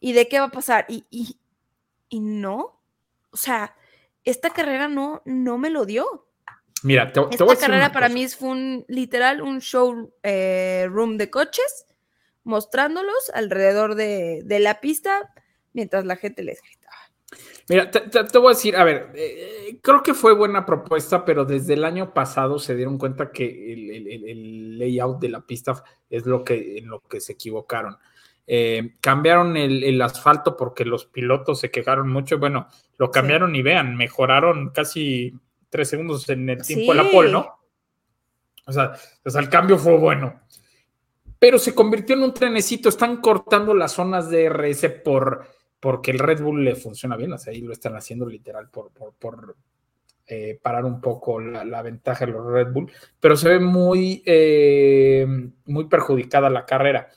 [0.00, 0.84] ¿Y de qué va a pasar?
[0.88, 1.38] Y, y,
[2.08, 2.82] y no,
[3.30, 3.74] o sea,
[4.24, 6.28] esta carrera no, no me lo dio.
[6.82, 10.12] Mira, te, te voy a Esta decir carrera para mí fue un literal un show
[10.24, 11.86] eh, room de coches,
[12.44, 15.32] mostrándolos alrededor de, de la pista
[15.72, 16.60] mientras la gente les.
[17.68, 21.24] Mira, te, te- te voy a decir, a ver, eh, creo que fue buena propuesta,
[21.24, 25.28] pero desde el año pasado se dieron cuenta que el, el- el- el layout de
[25.28, 27.96] la pista es lo que, en lo que se equivocaron.
[28.46, 32.38] Eh, cambiaron el, el asfalto porque los pilotos se quejaron mucho.
[32.38, 32.66] Bueno,
[32.98, 35.32] lo cambiaron y vean, mejoraron casi
[35.70, 37.30] tres segundos en el tiempo de la pole.
[37.30, 37.46] ¿no?
[38.66, 38.92] O sea,
[39.24, 40.40] o sea, el cambio fue bueno.
[41.38, 42.88] Pero se convirtió en un trenecito.
[42.88, 45.46] Están cortando las zonas de RS por,
[45.82, 47.32] porque el Red Bull le funciona bien.
[47.32, 49.56] O sea, ahí lo están haciendo literal por,
[50.28, 52.92] eh, parar un poco la, ventaja de los Red Bull.
[53.18, 55.26] Pero se ve muy, eh,
[55.64, 57.08] muy perjudicada la carrera.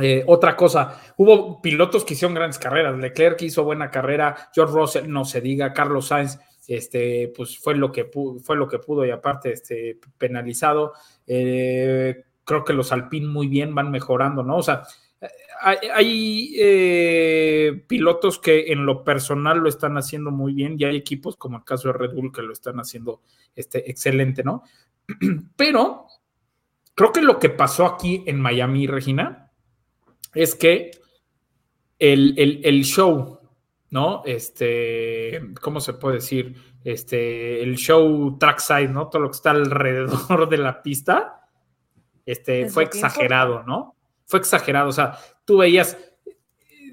[0.00, 2.98] Eh, otra cosa, hubo pilotos que hicieron grandes carreras.
[2.98, 7.92] Leclerc hizo buena carrera, George Russell, no se diga, Carlos Sainz, este, pues fue lo
[7.92, 10.94] que pudo, fue lo que pudo y aparte este, penalizado.
[11.24, 14.56] Creo que los Alpine muy bien van mejorando, ¿no?
[14.56, 14.82] O sea,
[15.60, 21.36] hay, eh, pilotos que en lo personal lo están haciendo muy bien y hay equipos
[21.36, 23.22] como el caso de Red Bull que lo están haciendo
[23.54, 24.62] este, excelente, ¿no?
[25.56, 26.06] Pero
[26.94, 29.50] creo que lo que pasó aquí en Miami, Regina,
[30.34, 30.90] es que
[31.98, 33.40] el, el, el show,
[33.90, 34.22] ¿no?
[34.26, 36.54] Este, ¿cómo se puede decir?
[36.84, 39.08] Este, el show trackside, ¿no?
[39.08, 41.48] Todo lo que está alrededor de la pista,
[42.26, 43.95] este, Es fue exagerado, ¿no?
[44.26, 45.96] Fue exagerado, o sea, tú veías,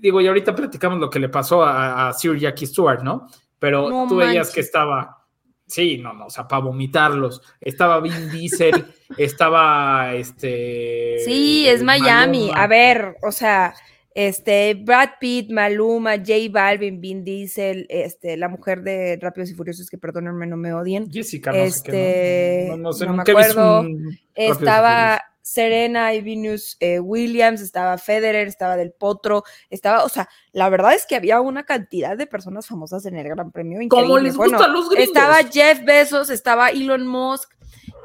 [0.02, 3.28] digo, y ahorita platicamos lo que le pasó a, a Sir Jackie Stewart, ¿no?
[3.60, 5.26] Pero No tú veías que estaba,
[5.66, 8.86] sí, no, no, o sea, para vomitarlos, estaba Vin Diesel,
[9.18, 11.18] estaba, este...
[11.26, 12.48] Sí, es Miami.
[12.48, 12.64] Maluma.
[12.64, 13.74] A ver, o sea,
[14.16, 19.90] este, Brad Pitt, Maluma, J Balvin, Vin Diesel, este, la mujer de Rápidos y Furiosos,
[19.90, 21.10] que perdónenme, no me odien.
[21.12, 23.80] Jessica, no sé Este, no, no, no sé, nunca he visto acuerdo.
[23.82, 30.30] un Estaba Serena y Venus eh, Williams, estaba Federer, estaba Del Potro, estaba, o sea,
[30.54, 33.80] la verdad es que había una cantidad de personas famosas en el Gran Premio.
[33.90, 35.10] Como les gusta los gringos.
[35.10, 37.52] Estaba Jeff Bezos, estaba Elon Musk,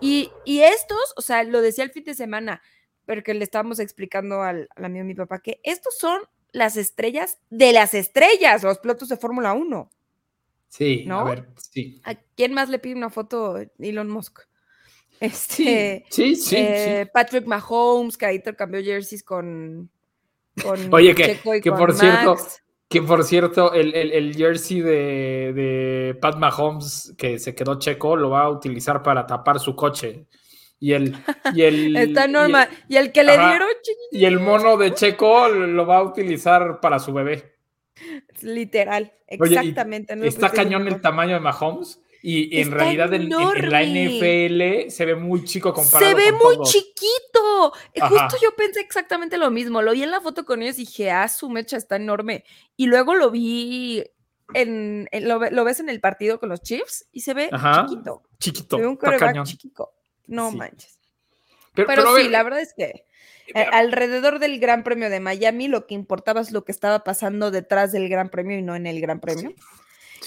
[0.01, 2.61] y, y estos, o sea, lo decía el fin de semana,
[3.05, 6.21] pero que le estábamos explicando al, al amigo de mi papá, que estos son
[6.53, 9.91] las estrellas de las estrellas, los pilotos de Fórmula 1.
[10.69, 11.21] Sí, ¿no?
[11.21, 12.01] a ver, sí.
[12.05, 14.41] ¿A quién más le pide una foto Elon Musk?
[15.21, 17.11] Este, sí, sí, eh, sí.
[17.13, 19.91] Patrick Mahomes, que ahí intercambió jerseys con,
[20.63, 22.37] con Oye, que- Checo y que con por cierto.
[22.89, 28.17] Que por cierto, el, el- el jersey de, de Pat Mahomes que se quedó checo
[28.17, 30.25] lo va a utilizar para tapar su coche.
[30.81, 31.15] Y el,
[31.55, 32.69] y el, Está y normal.
[32.71, 33.49] el- Y el, que le Ajá.
[33.51, 33.69] dieron,
[34.13, 37.57] y el mono de Checo lo va a utilizar para su bebé.
[38.41, 39.13] literal.
[39.39, 40.17] Oye, Exactamente.
[40.17, 42.01] no Está cañón el tamaño de Mahomes.
[42.23, 43.83] Y en realidad en, la.
[43.85, 46.73] NFL se ve muy chico comparado Se ve con muy todos.
[46.73, 47.73] chiquito.
[47.95, 48.09] Eh, Ajá.
[48.29, 49.83] Justo yo pensé exactamente lo mismo.
[49.83, 52.45] Lo vi en la foto con ellos y dije, ah, su mecha está enorme.
[52.77, 54.05] Y luego lo vi
[54.55, 57.49] en, en- lo, ve- lo ves en el partido con los Chiefs y se ve
[57.53, 57.87] Ajá.
[57.89, 58.23] chiquito.
[58.39, 58.77] Chiquito.
[58.77, 59.93] Se ve un coreback chiquito.
[60.27, 60.57] No Sí.
[60.57, 60.99] manches.
[61.75, 63.07] Pero, Pero, pero a sí, ver, la verdad es que
[63.55, 67.51] eh, alrededor del Gran Premio de Miami lo que importaba es lo que estaba pasando
[67.53, 69.51] detrás del Gran Premio y no en el Gran Premio.
[69.51, 69.57] sí,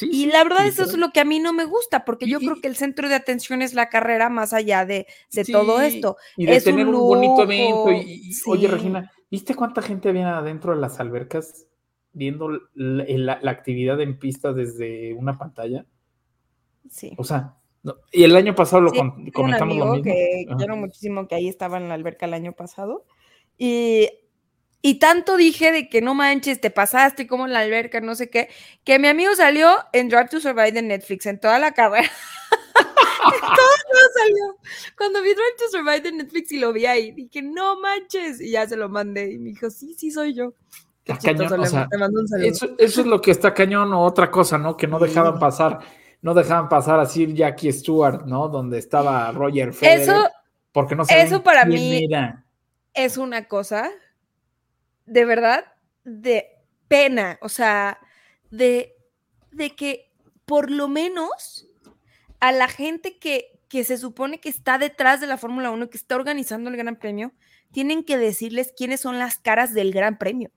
[0.01, 2.45] Y la verdad eso es lo que a mí no me gusta, porque yo Y-
[2.45, 6.17] creo que el centro de atención es la carrera más allá de, de todo esto.
[6.38, 7.75] Y de Es un tener un, bonito evento.
[7.89, 8.67] lujo, Y, y- Oye.
[8.67, 11.65] Regina, ¿viste cuánta gente había adentro de las albercas
[12.13, 15.86] viendo la, la- la actividad en pista desde una pantalla?
[16.89, 17.13] Sí.
[17.17, 20.13] O sea, no- y el año pasado lo con- tengo un comentamos lo amigo mismo.
[20.13, 20.58] que Ajá.
[20.58, 23.06] quiero muchísimo que ahí estaba en la alberca el año pasado.
[23.58, 24.10] Y,
[24.82, 28.30] y tanto dije de que no manches, te pasaste como en la alberca, no sé
[28.30, 28.50] qué,
[28.84, 32.10] que mi amigo salió en Drive to Survive de Netflix en toda la carrera.
[33.22, 34.58] todo salió.
[34.98, 38.41] Cuando vi Drive to Survive de Netflix y lo vi ahí, dije, no manches.
[38.41, 39.32] Y ya se lo mandé.
[39.34, 40.54] Y me dijo, sí, sí, soy yo.
[41.04, 41.88] Qué cañón, o sea.
[42.44, 44.78] Eso, eso es lo que está cañón o otra cosa, ¿no?
[44.78, 45.80] Que no dejaban pasar,
[46.22, 48.48] no dejaban pasar así Jackie Stewart, ¿no?
[48.48, 50.02] Donde estaba Roger Federer.
[50.02, 50.30] Eso,
[50.72, 52.46] porque no eso para mí- era.
[52.94, 53.89] es una cosa
[55.06, 55.66] de verdad
[56.04, 56.48] de
[56.88, 58.00] pena, o sea,
[58.50, 58.96] de,
[59.52, 60.12] de que
[60.46, 61.68] por lo menos
[62.40, 65.98] a la gente que, que se supone que está detrás de la Fórmula 1, que
[65.98, 67.34] está organizando el Gran Premio,
[67.72, 70.52] tienen que decirles quiénes son las caras del Gran Premio.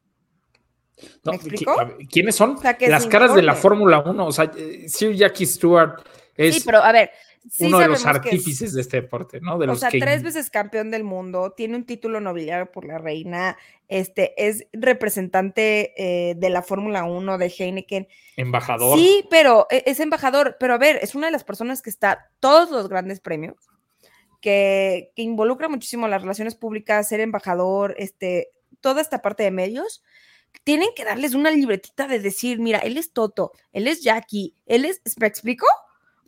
[1.25, 2.57] No, ¿Me ¿Quiénes son?
[2.57, 3.55] O sea, que Las caras de la.
[3.55, 4.27] Fórmula 1.
[4.27, 6.03] O sea, eh, Sir Jackie Stewart
[6.37, 7.11] es sí, pero a ver,
[7.51, 9.59] sí uno de los es- artífices de este deporte, ¿no?
[9.59, 12.99] De O sea, que tres veces campeón del mundo, tiene un título nobiliario por la
[12.99, 13.57] reina,
[13.89, 15.93] este, es representante
[16.31, 18.09] eh, de la Fórmula 1 de Heineken.
[18.37, 18.99] embajador.
[18.99, 22.31] Sí, pero e- es embajador, pero a ver, es una de las personas que está
[22.41, 23.57] todos los grandes premios,
[24.41, 30.03] que, que involucra muchísimo las relaciones públicas, ser embajador, este, toda esta parte de medios.
[30.65, 34.85] Tienen que darles una libretita de decir, mira, él es Toto, él es Jackie, él
[34.85, 35.67] es, ¿me explico?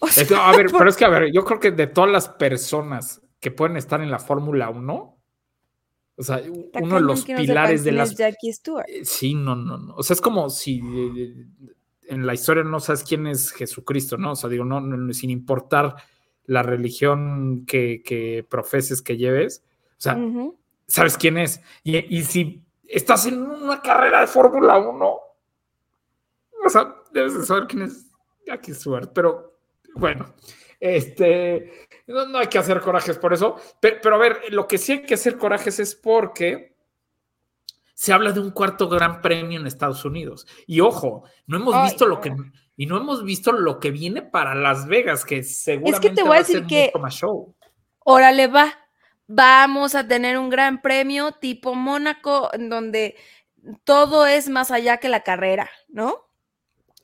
[0.00, 1.70] O Es que, sea, a ver, por- pero es que, a ver, yo creo que
[1.70, 5.16] de todas las personas que pueden estar en la Fórmula 1,
[6.18, 8.84] o sea, está uno de los no pilares de quién las es Jackie Stewart.
[8.88, 9.94] Eh, Sí, no, no, no.
[9.96, 11.46] O sea, es como si eh,
[12.08, 14.32] en la historia no sabes quién es Jesucristo, ¿no?
[14.32, 15.96] O sea, digo, no, sin importar
[16.44, 20.14] la religión que, que profeses, que lleves, o sea,
[20.86, 21.60] sabes quién es.
[21.84, 25.04] Y, y si estás en una carrera de Fórmula 1,
[26.64, 28.06] o sea, debes de saber quién es
[28.46, 29.55] Jackie Stewart, pero
[29.96, 30.34] bueno,
[30.80, 34.78] este, no, no hay que hacer corajes por eso, pero, pero a ver, lo que
[34.78, 36.76] sí hay que hacer corajes es porque
[37.94, 40.46] se habla de un cuarto gran premio en Estados Unidos.
[40.66, 42.34] Y ojo, no hemos Ay, visto lo que
[42.76, 46.34] y no hemos visto lo que viene para Las Vegas, que seguramente te voy va
[46.36, 47.54] a decir que- mucho más show.
[48.00, 48.72] Órale, va.
[49.26, 53.16] Vamos a tener un gran premio tipo Mónaco, en donde
[53.82, 56.28] todo es más allá que la carrera, ¿no?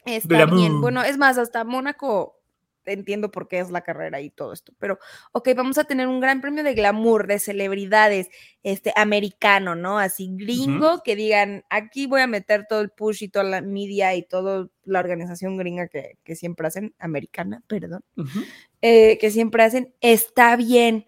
[0.04, 0.80] Está bien.
[0.80, 2.41] Bueno, es más, hasta Mónaco
[2.86, 4.98] entiendo por qué es la carrera y todo esto, pero
[5.32, 8.28] ok, vamos a tener un gran premio de glamour, de celebridades,
[8.62, 9.98] este, americano, ¿no?
[9.98, 14.14] Así gringo, que digan, aquí voy a meter todo el push y toda la media
[14.14, 18.02] y toda la organización gringa que, que siempre hacen, americana, perdón
[18.80, 21.04] eh, que siempre hacen, está bien.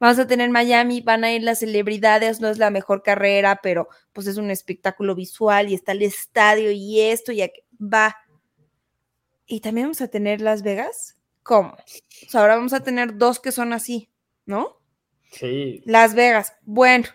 [0.00, 3.88] Vamos a tener Miami, van a ir las celebridades, no es la mejor carrera, pero
[4.12, 8.14] pues es un espectáculo visual y está el estadio y esto y aqu- va.
[9.44, 11.17] Y también vamos a tener Las Vegas.
[11.48, 11.70] ¿Cómo?
[11.70, 14.10] O sea, ahora vamos a tener dos que son así,
[14.44, 14.82] ¿no?
[15.32, 15.82] Sí.
[15.86, 16.52] Las Vegas.
[16.60, 17.06] Bueno,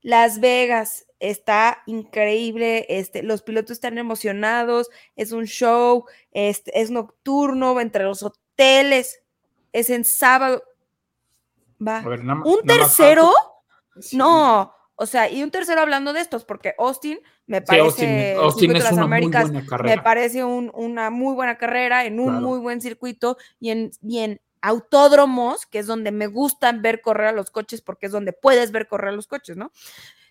[0.00, 2.86] Las Vegas está increíble.
[2.88, 4.88] Este, los pilotos están emocionados.
[5.14, 6.06] Es un show.
[6.30, 9.22] Este, es nocturno entre los hoteles.
[9.74, 10.64] Es en sábado.
[11.86, 12.00] Va.
[12.00, 13.30] Ver, ¿Un tercero?
[14.00, 14.16] Sí.
[14.16, 14.74] No.
[15.02, 18.34] O sea, y un tercero hablando de estos, porque Austin me Sí, parece.
[18.36, 20.02] Austin, de las una muy Américas buena me carrera.
[20.04, 22.40] parece un- una muy buena carrera en un Claro.
[22.40, 27.26] muy buen circuito y en, y en autódromos, que es donde me gustan ver correr
[27.28, 29.72] a los coches porque es donde puedes ver correr a los coches, ¿no?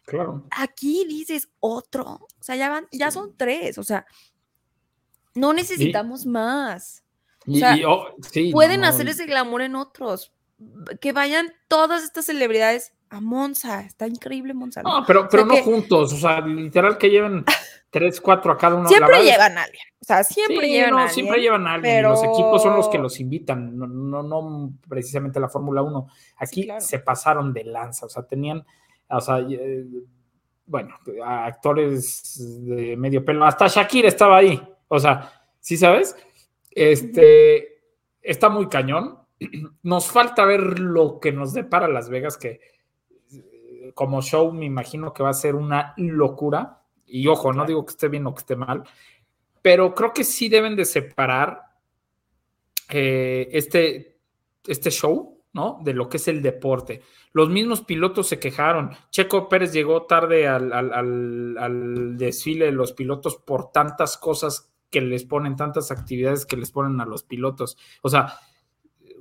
[0.05, 0.45] Claro.
[0.51, 3.15] Aquí dices otro, o sea, ya van, ya Sí.
[3.15, 4.05] son tres, o sea,
[5.35, 7.03] no necesitamos más.
[7.45, 10.31] Y, sea, y, oh, sí, Pueden no, hacer ese glamour en otros.
[11.01, 13.81] que vayan todas estas celebridades a Monza.
[13.81, 14.81] Está increíble Monza.
[14.81, 17.43] No, pero, pero O sea no que- juntos, o sea, literal que lleven
[17.89, 18.83] tres, cuatro a cada uno.
[18.83, 19.83] La siempre es- llevan a alguien.
[20.01, 21.13] O sea, siempre Sí, llevan no, a alguien.
[21.13, 21.99] siempre llevan a alguien.
[21.99, 25.81] y Los pero- equipos son los que los invitan, no, no, no precisamente la Fórmula
[25.83, 26.07] 1.
[26.37, 26.81] Aquí claro.
[26.81, 28.65] se pasaron de lanza, o sea, tenían,
[29.09, 29.85] o sea, eh,
[30.65, 36.15] bueno, actores de medio pelo, hasta Shakira estaba ahí, o sea, ¿sí sabes?
[36.71, 37.67] Este,
[38.21, 39.19] está muy cañón.
[39.83, 42.59] Nos falta ver lo que nos depara Las Vegas, que
[43.93, 46.81] como show me imagino que va a ser una locura.
[47.05, 48.83] Y ojo, no digo que esté bien o que esté mal,
[49.61, 51.61] pero creo que sí deben de separar
[52.89, 54.19] eh, este,
[54.65, 55.79] este show, ¿no?
[55.83, 57.01] De lo que es el deporte.
[57.33, 58.91] Los mismos pilotos se quejaron.
[59.09, 64.73] Checo Pérez llegó tarde al, al- al- al desfile de los pilotos por tantas cosas
[64.89, 67.77] que les ponen, tantas actividades que les ponen a los pilotos.
[68.01, 68.33] O sea,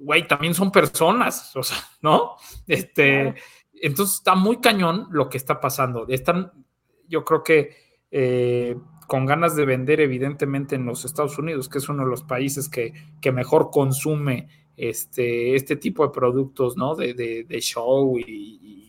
[0.00, 2.36] güey, también son personas, o sea, ¿no?
[2.66, 3.34] Este.
[3.80, 6.06] Entonces está muy cañón lo que está pasando.
[6.08, 6.52] Están,
[7.08, 7.74] yo creo que
[8.10, 8.76] eh,
[9.06, 12.68] con ganas de vender, evidentemente, en los Estados Unidos, que es uno de los países
[12.68, 16.94] que, que mejor consume este, este tipo de productos, ¿no?
[16.94, 18.86] De, de- de show y, y-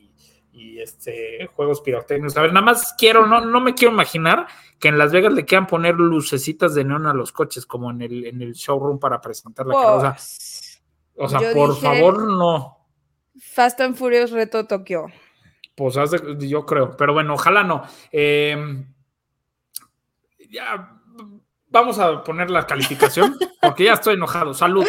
[0.53, 2.37] y, este, juegos pirotécnicos.
[2.37, 4.47] A ver, nada más quiero, no, no me quiero imaginar
[4.79, 8.01] que en Las Vegas le quieran poner lucecitas de neón a los coches, como en
[8.01, 9.95] el, en el showroom para presentar la carrera.
[9.95, 10.83] O sea, Pues,
[11.15, 12.77] o sea, yo por dije- favor, no.
[13.39, 15.07] Fast and Furious Reto Tokio.
[15.75, 15.95] Pues
[16.39, 17.83] yo creo, pero bueno, ojalá no.
[18.11, 18.83] Eh,
[20.49, 20.99] ya
[21.67, 24.53] vamos a poner la calificación porque ya estoy enojado.
[24.53, 24.85] Salud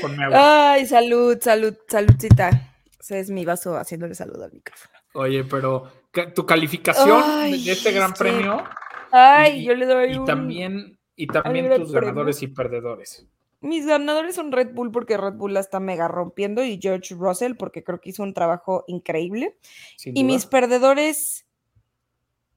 [0.00, 0.72] con mi agua.
[0.72, 2.50] Ay, salud, salud, saludcita.
[2.98, 4.92] Ese es mi vaso haciéndole salud al micrófono.
[5.14, 8.64] Oye, pero ¿qué- tu calificación Ay, de este gran es que- premio
[9.12, 10.24] Ay, Y- yo le doy y un...
[10.24, 12.08] también y también tus premio.
[12.08, 13.24] ganadores y perdedores.
[13.64, 17.54] Mis ganadores son Red Bull porque Red Bull la está mega rompiendo y George Russell
[17.56, 19.56] porque creo que hizo un trabajo increíble.
[19.96, 20.32] sin Y duda.
[20.34, 21.46] mis perdedores...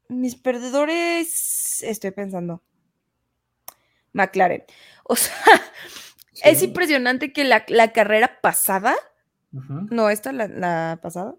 [0.10, 1.82] Mis perdedores...
[1.84, 2.62] Estoy pensando.
[4.14, 4.64] McLaren.
[5.04, 5.34] O sea,
[6.44, 6.66] es Sí.
[6.66, 8.96] impresionante que la, la carrera pasada,
[9.52, 11.32] no esta, la, la pasada,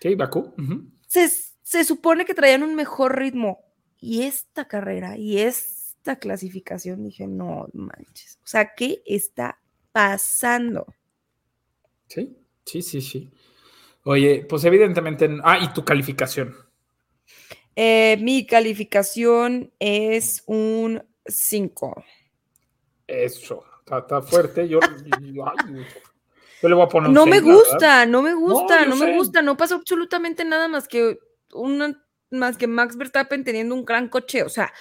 [0.00, 0.54] Ok, Bakú.
[0.56, 0.84] ujú.
[1.08, 3.64] se, se supone que traían un mejor ritmo.
[4.00, 5.38] Y esta carrera y
[6.08, 8.38] esta clasificación, dije, no manches.
[8.42, 9.60] O sea, ¿qué está
[9.92, 10.86] pasando?
[12.06, 12.34] Sí,
[12.64, 13.30] sí, sí, sí.
[14.04, 15.28] Oye, pues evidentemente.
[15.44, 16.56] Ah, y tu calificación.
[17.76, 22.02] Eh, mi calificación es un 5.
[23.06, 24.66] Eso, está, está fuerte.
[24.66, 24.80] Yo,
[25.30, 25.84] yo- ay,
[26.62, 27.70] yo le voy a poner un No me seis, la verdad.
[27.70, 29.42] gusta, no me gusta, no, me gusta.
[29.42, 31.18] No pasa absolutamente nada más que
[31.52, 34.42] una, más que Max Verstappen teniendo un gran coche.
[34.42, 34.72] O sea,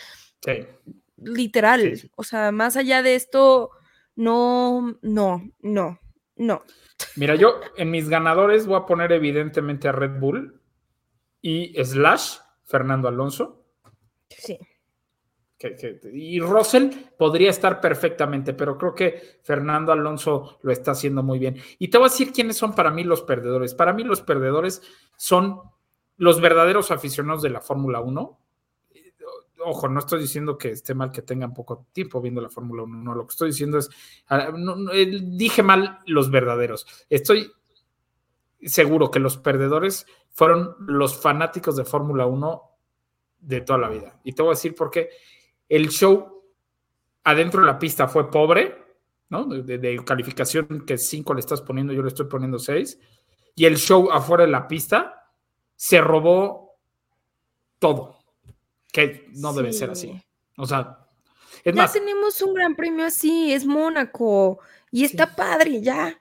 [0.45, 0.65] Sí.
[1.17, 1.81] Literal.
[1.81, 2.11] Sí, sí.
[2.15, 3.71] O sea, más allá de esto,
[4.15, 5.99] no, no, no,
[6.35, 6.63] no.
[7.15, 10.61] Mira, yo en mis ganadores voy a poner evidentemente a Red Bull
[11.41, 13.65] y Slash, Fernando Alonso.
[14.29, 14.57] Sí.
[15.59, 21.23] que- que- y Russell podría estar perfectamente, pero creo que Fernando Alonso lo está haciendo
[21.23, 21.57] muy bien.
[21.79, 23.73] Y te voy a decir quiénes son para mí los perdedores.
[23.73, 24.83] Para mí los perdedores
[25.17, 25.61] son
[26.17, 28.39] los verdaderos aficionados de la Fórmula 1.
[29.59, 32.97] Ojo, no estoy diciendo que esté mal que tengan poco tiempo viendo la Fórmula 1,
[33.03, 33.89] no, lo que estoy diciendo es,
[34.27, 34.51] ah,
[34.93, 36.85] eh, dije mal los verdaderos.
[37.09, 37.51] Estoy
[38.61, 42.61] seguro que los perdedores fueron los fanáticos de Fórmula 1
[43.39, 44.19] de toda la vida.
[44.23, 45.09] Y te voy a decir por qué.
[45.67, 46.43] El show
[47.23, 48.75] adentro de la pista fue pobre,
[49.29, 49.45] ¿no?
[49.45, 52.99] De- de calificación que 5 le estás poniendo, yo le estoy poniendo 6.
[53.55, 55.31] Y el show afuera de la pista
[55.75, 56.75] se robó
[57.79, 58.16] todo,
[59.05, 60.07] que no debe ser así.
[60.07, 60.23] Sí.
[60.57, 60.97] O sea,
[61.63, 64.59] es ya más, tenemos un gran premio así, es Mónaco.
[64.91, 66.19] Y está padre, ya.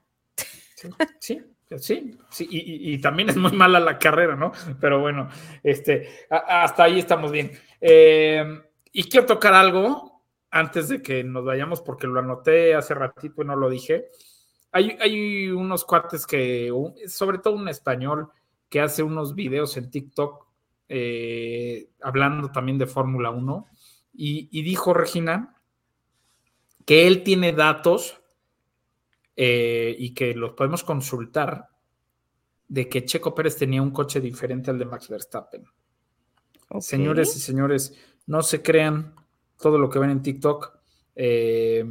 [0.74, 1.40] Sí, sí,
[1.78, 4.52] sí, sí, y, y- y también es muy mala la carrera, ¿no?
[4.80, 5.28] Pero bueno,
[5.62, 7.50] este, a- hasta ahí estamos bien.
[7.80, 8.44] Eh,
[8.92, 13.44] y quiero tocar algo antes de que nos vayamos, porque lo anoté hace ratito y
[13.46, 14.10] no lo dije.
[14.72, 16.70] Hay, hay unos cuates que,
[17.08, 18.28] sobre todo un español,
[18.68, 20.45] que hace unos videos en TikTok
[20.88, 23.66] eh, hablando también de Fórmula 1
[24.14, 25.56] y, y dijo Regina
[26.84, 28.20] que él tiene datos
[29.34, 31.68] eh, y que los podemos consultar
[32.68, 35.64] de que Checo Pérez tenía un coche diferente al de Max Verstappen.
[36.80, 37.94] Señores y señores,
[38.26, 39.14] no se crean
[39.60, 40.72] todo lo que ven en TikTok.
[41.14, 41.84] eh,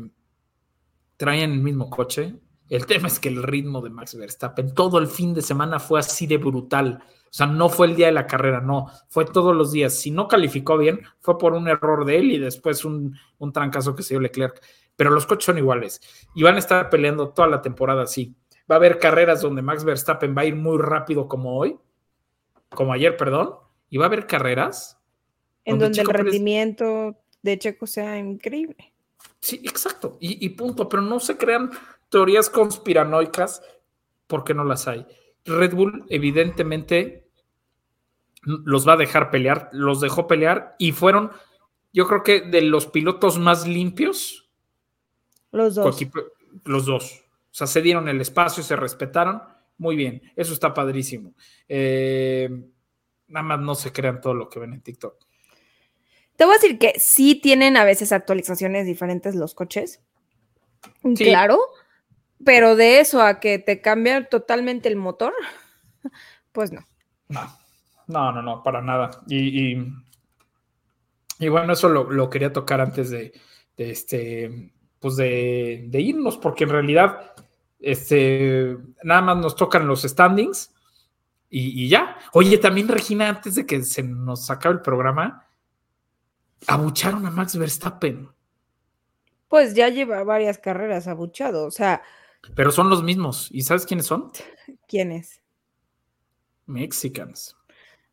[1.18, 2.36] traían el mismo coche.
[2.68, 6.00] El tema es que el ritmo de Max Verstappen todo el fin de semana fue
[6.00, 7.04] así de brutal.
[7.36, 9.94] O sea, no fue el día de la carrera, no, fue todos los días.
[9.94, 13.94] Si no calificó bien, fue por un error de él y después un, un trancazo
[13.94, 14.64] que se dio Leclerc.
[14.96, 16.00] Pero los coches son iguales
[16.34, 18.34] y van a estar peleando toda la temporada así.
[18.72, 21.78] Va a haber carreras donde Max Verstappen va a ir muy rápido como hoy,
[22.70, 23.56] como ayer, perdón,
[23.90, 24.98] y va a haber carreras
[25.66, 28.94] En donde donde el Pérez- rendimiento de Checo sea increíble.
[29.42, 30.16] Sí, exacto.
[30.22, 30.88] Y, y punto.
[30.88, 31.70] Pero no se crean
[32.08, 33.62] teorías conspiranoicas
[34.26, 35.06] porque no las hay.
[35.44, 37.25] Red Bull, evidentemente,
[38.46, 39.70] los va a dejar pelear.
[39.72, 41.32] Los dejó pelear y fueron,
[41.94, 44.50] yo creo que de los pilotos más limpios,
[45.52, 45.98] Los dos.
[46.64, 47.24] los dos.
[47.52, 49.42] O sea, se dieron el espacio, se respetaron.
[49.78, 50.22] Muy bien.
[50.36, 51.34] Eso está padrísimo.
[51.68, 52.50] Eh,
[53.28, 55.18] nada más no se crean todo lo que ven en TikTok.
[56.36, 60.02] Te voy a decir que sí tienen a veces actualizaciones diferentes los coches.
[61.16, 61.26] Sí.
[61.26, 61.60] Claro.
[62.44, 65.34] Pero de eso a que te cambia totalmente el motor,
[66.52, 66.86] pues no.
[67.30, 67.58] No,
[68.08, 69.10] no, no, no, para nada.
[69.28, 69.94] Y, y,
[71.40, 73.34] y bueno, eso lo, lo quería tocar antes de,
[73.78, 77.34] de este, pues de, de irnos, porque en realidad,
[77.80, 80.74] este, nada más nos tocan los standings
[81.50, 82.18] y, y ya.
[82.34, 85.46] Oye, también Regina, antes de que se nos acabe el programa,
[86.68, 88.30] abucharon a Max Verstappen,
[89.48, 91.66] Pues ya lleva varias carreras abuchado.
[91.66, 92.02] O sea,
[92.56, 93.50] pero son los mismos.
[93.52, 94.32] ¿Y sabes quiénes son?
[94.88, 95.42] ¿quién es?
[96.66, 97.56] Mexicans.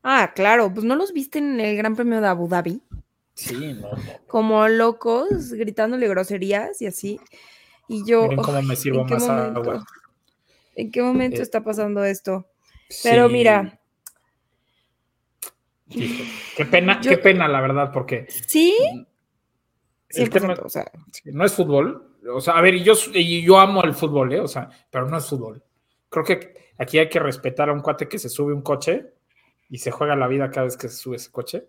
[0.02, 2.82] Ah, claro, pues no los viste en el Gran Premio de Abu Dhabi,
[3.34, 3.88] Sí, no,
[4.26, 7.20] como locos, gritándole groserías y así.
[7.88, 9.60] Y yo, Miren cómo "Ay, me sirvo ¿en qué más momento?
[9.60, 9.84] agua.
[10.76, 12.46] ¿En qué momento Eh, está pasando esto?
[13.02, 13.32] Pero Sí.
[13.32, 13.80] mira,
[16.56, 18.74] qué pena, Yo- qué pena, la verdad, porque sí,
[20.08, 20.90] el 100%, tema o sea,
[21.24, 22.16] no es fútbol.
[22.32, 24.40] O sea, a ver, yo, y yo amo el fútbol, ¿eh?
[24.40, 25.62] O sea, pero no es fútbol.
[26.08, 29.12] Creo que aquí hay que respetar a un cuate que se sube un coche
[29.72, 31.66] y se juega la vida cada vez que se sube ese coche.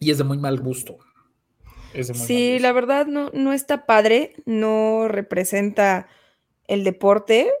[0.00, 0.98] Y es de muy mal gusto.
[1.94, 2.62] Es de muy mal Sí, gusto.
[2.64, 6.08] la verdad no, no está padre, no representa
[6.66, 7.52] el deporte.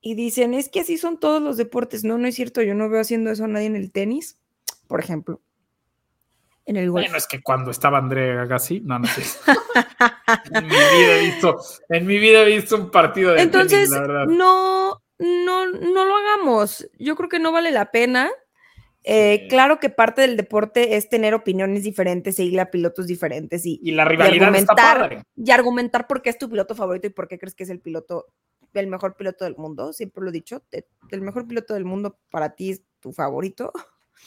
[0.00, 2.02] Y dicen, es que así son todos los deportes.
[2.02, 4.40] No, no es cierto, yo no veo haciendo eso a nadie en el tenis,
[4.88, 5.40] por ejemplo.
[6.66, 7.04] En el golf.
[7.04, 9.22] Bueno, es que cuando estaba André Agassi, no, no sé.
[10.52, 11.60] en mi vida he visto,
[11.90, 14.26] en mi vida he visto un partido de Entonces, tenis, la verdad.
[14.26, 16.88] no, no, no lo hagamos.
[16.98, 18.30] Yo creo que no vale la pena.
[19.06, 19.48] Eh, Sí.
[19.48, 23.92] Claro que parte del deporte es tener opiniones diferentes, seguirle a pilotos diferentes y, Y
[23.92, 24.98] la rivalidad está argumentar.
[24.98, 25.22] padre.
[25.36, 27.80] y argumentar por qué es tu piloto favorito y por qué crees que es el
[27.80, 28.26] piloto,
[28.72, 29.92] el mejor piloto del mundo.
[29.92, 33.72] Siempre lo he dicho, te- el mejor piloto del mundo para ti es tu favorito.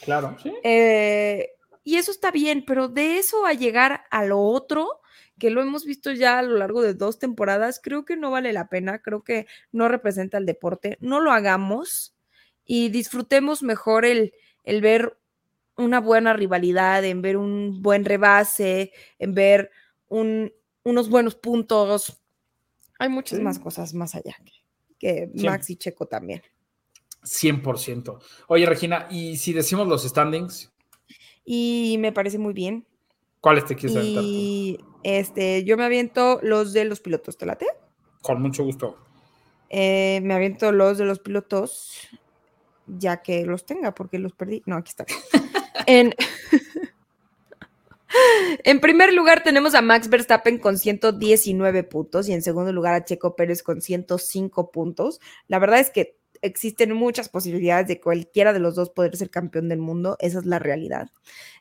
[0.04, 0.52] Claro, sí.
[0.62, 1.50] Eh,
[1.82, 5.00] y eso está bien, pero de eso a llegar a lo otro,
[5.38, 8.52] que lo hemos visto ya a lo largo de dos temporadas, creo que no vale
[8.52, 12.14] la pena, creo que no representa el deporte, no lo hagamos
[12.64, 14.32] y disfrutemos mejor el,
[14.64, 15.16] el ver
[15.76, 19.70] una buena rivalidad, en ver un buen rebase, en ver
[20.08, 22.20] un- unos buenos puntos.
[22.98, 23.44] Hay muchas Sí.
[23.44, 24.52] más cosas más allá que,
[24.98, 25.30] que.
[25.44, 26.42] Max y Checo también.
[27.22, 28.18] 100%.
[28.48, 30.72] Oye, Regina, y si decimos los standings,
[31.44, 32.84] Y me parece muy bien.
[33.40, 34.97] ¿cuáles te quieres aventar tú?
[35.02, 37.66] Este, yo me aviento los de los pilotos, ¿te late?
[38.22, 38.96] Con mucho gusto.
[39.70, 42.08] Eh, me aviento los de los pilotos,
[42.86, 44.62] ya que los tenga, porque los perdí.
[44.66, 45.06] No, aquí está.
[45.86, 46.14] en,
[48.64, 53.04] en primer lugar tenemos a Max Verstappen con 119 puntos y en segundo lugar a
[53.04, 55.20] Checo Pérez con 105 puntos.
[55.46, 59.68] La verdad es que existen muchas posibilidades de cualquiera de los dos poder ser campeón
[59.68, 61.10] del mundo, esa es la realidad.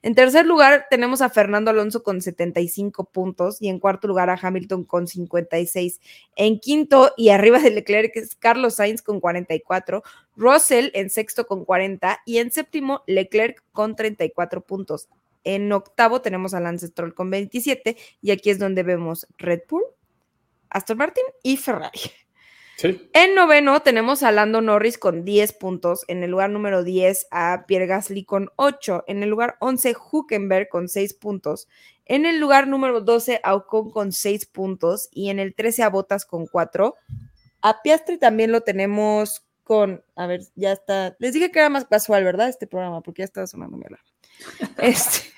[0.02, 4.40] En tercer lugar tenemos a Fernando Alonso con 75 puntos y en cuarto lugar a
[4.42, 6.00] Hamilton con 56.
[6.36, 10.04] En quinto y arriba de Leclerc es Carlos Sainz con 44,
[10.36, 15.10] Russell en sexto con 40 y en séptimo Leclerc con 34 puntos.
[15.44, 19.84] En octavo tenemos a Lance Stroll con 27 y aquí es donde vemos Red Bull,
[20.70, 22.00] Aston Martin y Ferrari.
[22.78, 23.10] Sí.
[23.14, 26.06] En noveno tenemos a Lando Norris con 10 puntos.
[26.08, 29.06] En el lugar número 10 a Pierre Gasly con 8.
[29.08, 31.68] En el lugar 11 Huckenberg con 6 puntos.
[32.06, 35.10] En el lugar número 12 a Ocon con 6 puntos.
[35.12, 36.96] Y en el 13 a Botas con 4.
[37.62, 40.04] A Piastri también lo tenemos con...
[40.16, 41.16] A ver, ya está...
[41.18, 42.48] Les dije que era más casual, ¿verdad?
[42.48, 44.06] Este programa, porque ya estaba sonando mi alarma.
[44.78, 45.38] Este...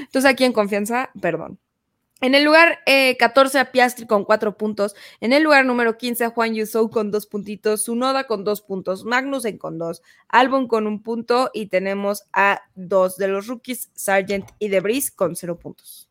[0.00, 1.58] Entonces aquí en confianza, perdón.
[2.22, 4.94] En el lugar eh, 14 a Piastri con 4 puntos.
[5.20, 7.84] En el lugar número 15 a Juan Yusou con 2 puntitos.
[7.84, 9.04] Sunoda con 2 puntos.
[9.04, 10.02] Magnussen con 2.
[10.28, 11.50] Albon con un punto.
[11.52, 16.08] Y tenemos a dos de los rookies, Sargent y Debris con 0 puntos.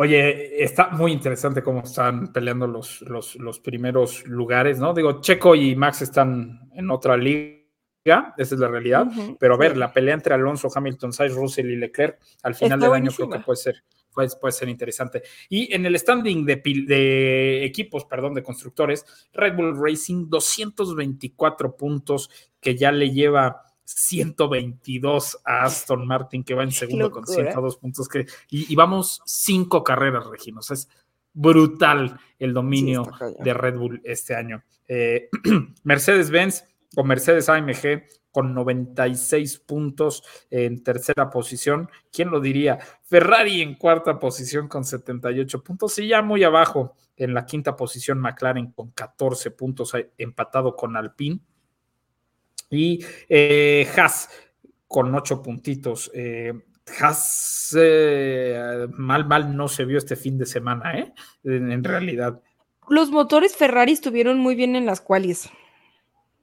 [0.00, 4.94] Oye, está muy interesante cómo están peleando los, los, los primeros lugares, ¿no?
[4.94, 9.08] Digo, Checo y Max están en otra liga, esa es la realidad.
[9.40, 12.86] Pero a ver, la pelea entre Alonso, Hamilton, Sainz, Russell y Leclerc al final Está
[12.86, 13.82] del año creo que puede ser,
[14.12, 15.22] pues, puede ser interesante.
[15.48, 16.56] Y en el standing de,
[16.86, 22.30] de equipos, perdón, de constructores, Red Bull Racing 224 puntos
[22.60, 28.08] que ya le lleva 122 a Aston Martin, que va en segundo con 102 puntos.
[28.08, 30.60] Que, y, vamos cinco carreras, Regino.
[30.60, 30.88] O sea, es
[31.32, 33.08] brutal el dominio
[33.40, 34.62] de Red Bull este año.
[34.86, 35.30] Eh,
[35.84, 36.64] Mercedes-Benz
[36.96, 41.90] o Mercedes AMG con 96 puntos en tercera posición.
[42.12, 42.78] ¿Quién lo diría?
[43.02, 48.20] Ferrari en cuarta posición con 78 puntos y ya muy abajo en la quinta posición
[48.20, 51.40] McLaren con 14 puntos empatado con Alpine.
[52.70, 54.28] Y eh, Haas
[54.86, 56.10] con 8 puntitos.
[56.14, 56.52] Eh,
[57.00, 61.12] Haas eh, mal, mal no se vio este fin de semana, ¿eh?
[61.44, 62.40] En, realidad.
[62.88, 65.50] Los motores Ferrari estuvieron muy bien en las cuales.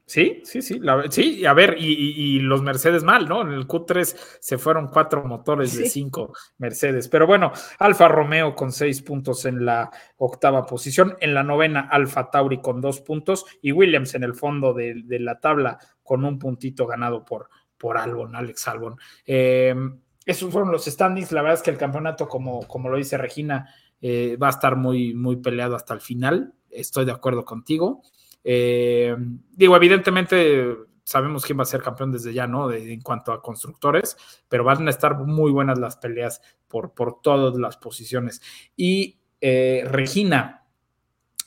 [0.07, 0.79] Sí, sí, sí,
[1.09, 3.41] sí, a ver, y, los Mercedes mal, ¿no?
[3.41, 8.71] En el Q3 se fueron cuatro motores de cinco Mercedes, pero bueno, Alfa Romeo con
[8.71, 13.71] seis puntos en la octava posición, en la novena Alfa Tauri con dos puntos y
[13.71, 18.67] Williams en el fondo de, la tabla con un puntito ganado por, por Albon, Alex
[18.67, 18.97] Albon.
[19.25, 23.17] Em, esos fueron los standings, la verdad es que el campeonato, como, como lo dice
[23.17, 28.03] Regina, eh, va a estar muy, muy peleado hasta el final, estoy de acuerdo contigo.
[28.47, 29.15] Eh,
[29.51, 32.71] digo, evidentemente sabemos quién va a ser campeón desde ya, ¿no?
[32.71, 34.17] en cuanto a constructores,
[34.47, 38.41] pero van a estar muy buenas las peleas por, por todas las posiciones.
[38.75, 40.63] Y eh, Regina,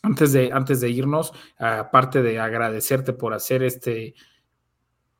[0.03, 4.15] antes de, antes de irnos, aparte de agradecerte por hacer este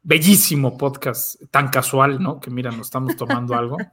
[0.03, 2.41] bellísimo podcast tan casual, ¿no?
[2.41, 3.77] Que mira, nos estamos tomando algo.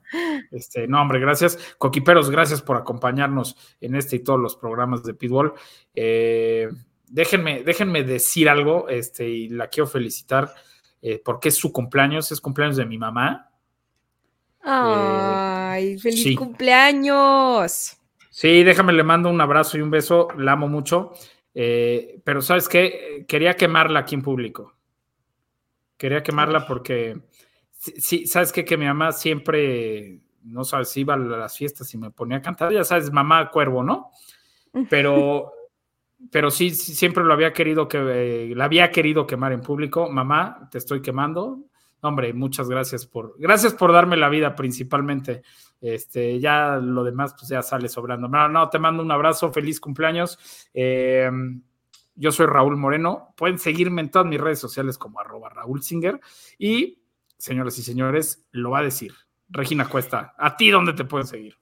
[0.52, 1.76] Este, no, hombre, gracias.
[1.78, 5.54] Coquiperos, gracias por acompañarnos en este y todos los programas de Pitbull.
[5.94, 6.70] Eh,
[7.08, 10.54] déjenme, déjenme decir algo, este, y la quiero felicitar
[11.08, 13.52] eh, porque es su cumpleaños, es cumpleaños de mi mamá.
[14.64, 17.98] Ay, eh, feliz cumpleaños.
[18.32, 21.14] Sí, déjame, le mando un abrazo y un beso, la amo mucho.
[21.54, 24.74] Eh, pero sabes qué, quería quemarla aquí en público.
[25.96, 27.22] Quería quemarla porque,
[27.72, 32.10] sí, sabes qué, que mi mamá siempre, no sabes, iba a las fiestas y me
[32.10, 34.10] ponía a cantar, ya sabes, mamá cuervo, ¿no?
[34.90, 35.54] Pero
[36.32, 40.10] pero sí, siempre lo había querido que eh, la había querido quemar en público.
[40.10, 41.66] Mamá, te estoy quemando.
[42.02, 45.42] Hombre, muchas gracias por gracias por darme la vida principalmente.
[45.82, 48.28] Este, ya lo demás pues ya sale sobrando.
[48.28, 50.68] No, no, te mando un abrazo, feliz cumpleaños.
[50.74, 51.30] Eh,
[52.16, 53.34] yo soy Raúl Moreno.
[53.36, 56.20] Pueden seguirme en todas mis redes sociales como arroba Raúl Singer.
[56.58, 57.02] Y,
[57.38, 59.14] señoras y señores, lo va a decir
[59.50, 60.34] Regina Cuesta.
[60.38, 61.58] ¿A ti dónde te pueden seguir?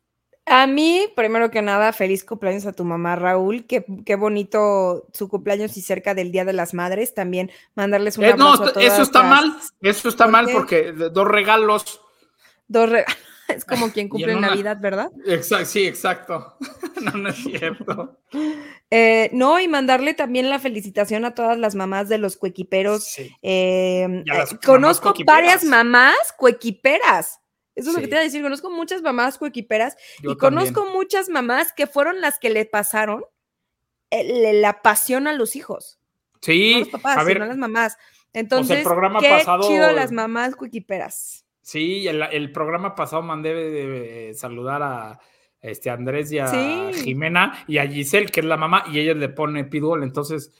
[0.45, 3.65] A mí, primero que nada, feliz cumpleaños a tu mamá, Raúl.
[3.65, 7.13] Qué, qué bonito su cumpleaños y cerca del Día de las Madres.
[7.13, 9.55] También mandarles un eh, No, eso está mal.
[9.81, 12.01] Eso está mal porque dos regalos.
[12.67, 13.17] Dos regalos.
[13.49, 15.11] Es como quien cumple Navidad, ¿verdad?
[15.25, 16.57] Exacto, sí, exacto.
[17.01, 18.17] no, no es cierto.
[18.89, 23.17] Eh, no, y mandarle también la felicitación a todas las mamás de los cuequiperos.
[23.41, 24.23] Eh,
[24.65, 27.41] conozco varias mamás cuequiperas.
[27.75, 28.41] Eso es lo que te iba a decir.
[28.41, 33.25] Conozco muchas mamás coequiperas y conozco muchas mamás que fueron las que le pasaron
[34.11, 35.99] la pasión a los hijos.
[36.41, 37.97] Sí, no los papás, a ver, sino las mamás.
[38.33, 41.45] Entonces, el programa qué pasado, chido las mamás coequiperas.
[41.61, 45.19] Sí, el, programa pasado mandé de, saludar a
[45.61, 49.29] este Andrés y a Jimena y a Giselle, que es la mamá, y ella le
[49.29, 50.03] pone pitbull.
[50.03, 50.51] Entonces,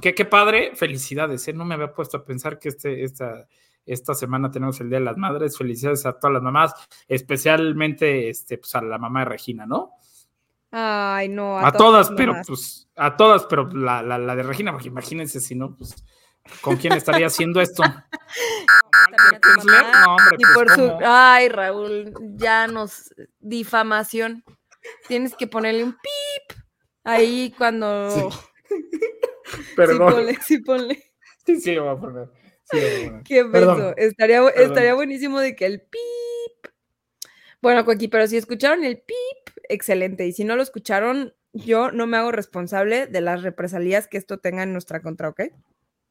[0.00, 1.48] qué, qué padre, felicidades.
[1.48, 1.52] ¿eh?
[1.52, 3.48] No me había puesto a pensar que este, esta
[3.86, 5.56] esta semana tenemos el Día de las Madres.
[5.56, 6.74] Felicidades a todas las mamás,
[7.08, 9.92] especialmente este, pues, a la mamá de Regina, ¿no?
[10.70, 11.58] Ay, no.
[11.58, 16.04] A, todas, pero pues, a todas, pero la, de Regina, porque imagínense si no, pues,
[16.60, 17.82] ¿con quién estaría haciendo esto?
[19.64, 23.14] no, hombre, pues, Ay, Raúl, ya nos.
[23.38, 24.44] Difamación.
[25.08, 26.58] Tienes que ponerle un pip
[27.04, 28.10] ahí cuando.
[28.10, 28.22] Sí.
[29.76, 30.08] Perdón.
[30.08, 31.12] Sí, ponle, sí, ponle.
[31.46, 32.45] Sí, sí, lo voy a poner.
[33.24, 33.94] Qué beso.
[33.96, 36.72] Estaría, estaría buenísimo de que el pip.
[37.62, 40.26] Bueno, Coqui, pero si escucharon el pip, excelente.
[40.26, 44.38] Y si no lo escucharon, yo no me hago responsable de las represalias que esto
[44.38, 45.42] tenga en nuestra contra, ¿ok?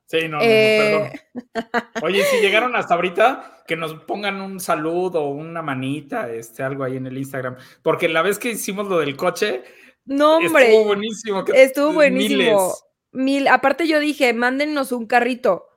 [0.07, 0.43] Sí, no, no, perdón.
[0.43, 1.21] Eh,
[2.03, 6.83] Oye, si llegaron hasta ahorita, que nos pongan un saludo o una manita, este, algo
[6.83, 7.57] ahí en el Instagram.
[7.81, 9.63] Porque la vez que hicimos lo del coche,
[10.05, 11.45] no, hombre, estuvo buenísimo.
[11.53, 12.73] estuvo buenísimo.
[13.11, 13.47] Mil.
[13.47, 15.67] Aparte, yo dije, mándennos un carrito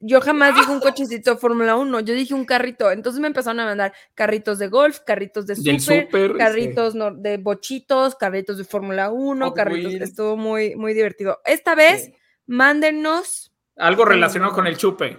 [0.00, 2.90] yo jamás dije un cochecito Fórmula 1, yo dije un carrito.
[2.90, 8.58] Entonces me empezaron a mandar carritos de golf, carritos de super, carritos de bochitos, carritos
[8.58, 9.94] de Fórmula 1, carritos.
[9.94, 11.40] Estuvo muy, muy divertido.
[11.44, 12.10] Esta vez,
[12.46, 13.52] mándenos.
[13.76, 15.18] Algo relacionado con el chupe.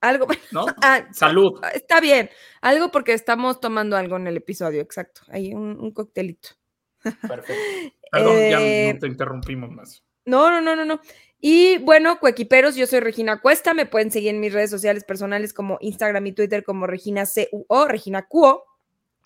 [0.00, 0.26] Algo.
[0.52, 0.66] ¿no?
[0.82, 1.60] Ah, Salud.
[1.74, 2.30] Está bien.
[2.60, 5.22] Algo porque estamos tomando algo en el episodio, exacto.
[5.28, 6.50] Hay un, un coctelito.
[7.02, 7.52] Perfecto.
[8.12, 10.02] Perdón, ya Eh, no te interrumpimos más.
[10.24, 11.00] No, no, no, no, no.
[11.40, 13.74] Y bueno, cuequiperos, yo soy Regina Cuesta.
[13.74, 17.86] Me pueden seguir en mis redes sociales personales como Instagram y Twitter como Regina CUO,
[17.86, 18.64] Regina Cuo.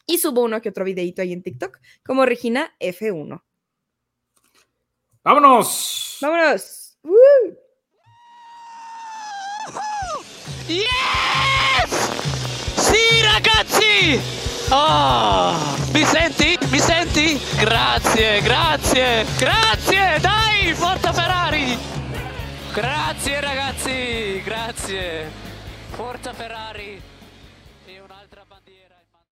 [0.06, 3.42] Y subo uno que otro videito ahí en TikTok como Regina F1.
[5.24, 6.18] ¡Vámonos!
[6.20, 6.98] Vámonos.
[7.02, 7.56] ¡Woo!
[10.68, 10.84] Yes!
[12.76, 14.20] Sì, ragazzi!
[14.70, 15.54] Oh,
[15.92, 16.58] mi senti?
[16.70, 17.40] Mi senti?
[17.60, 20.18] Grazie, grazie, grazie!
[20.20, 21.91] Dai, forza Ferrari!
[22.72, 25.30] Grazie ragazzi, grazie!
[25.90, 27.11] Forza Ferrari!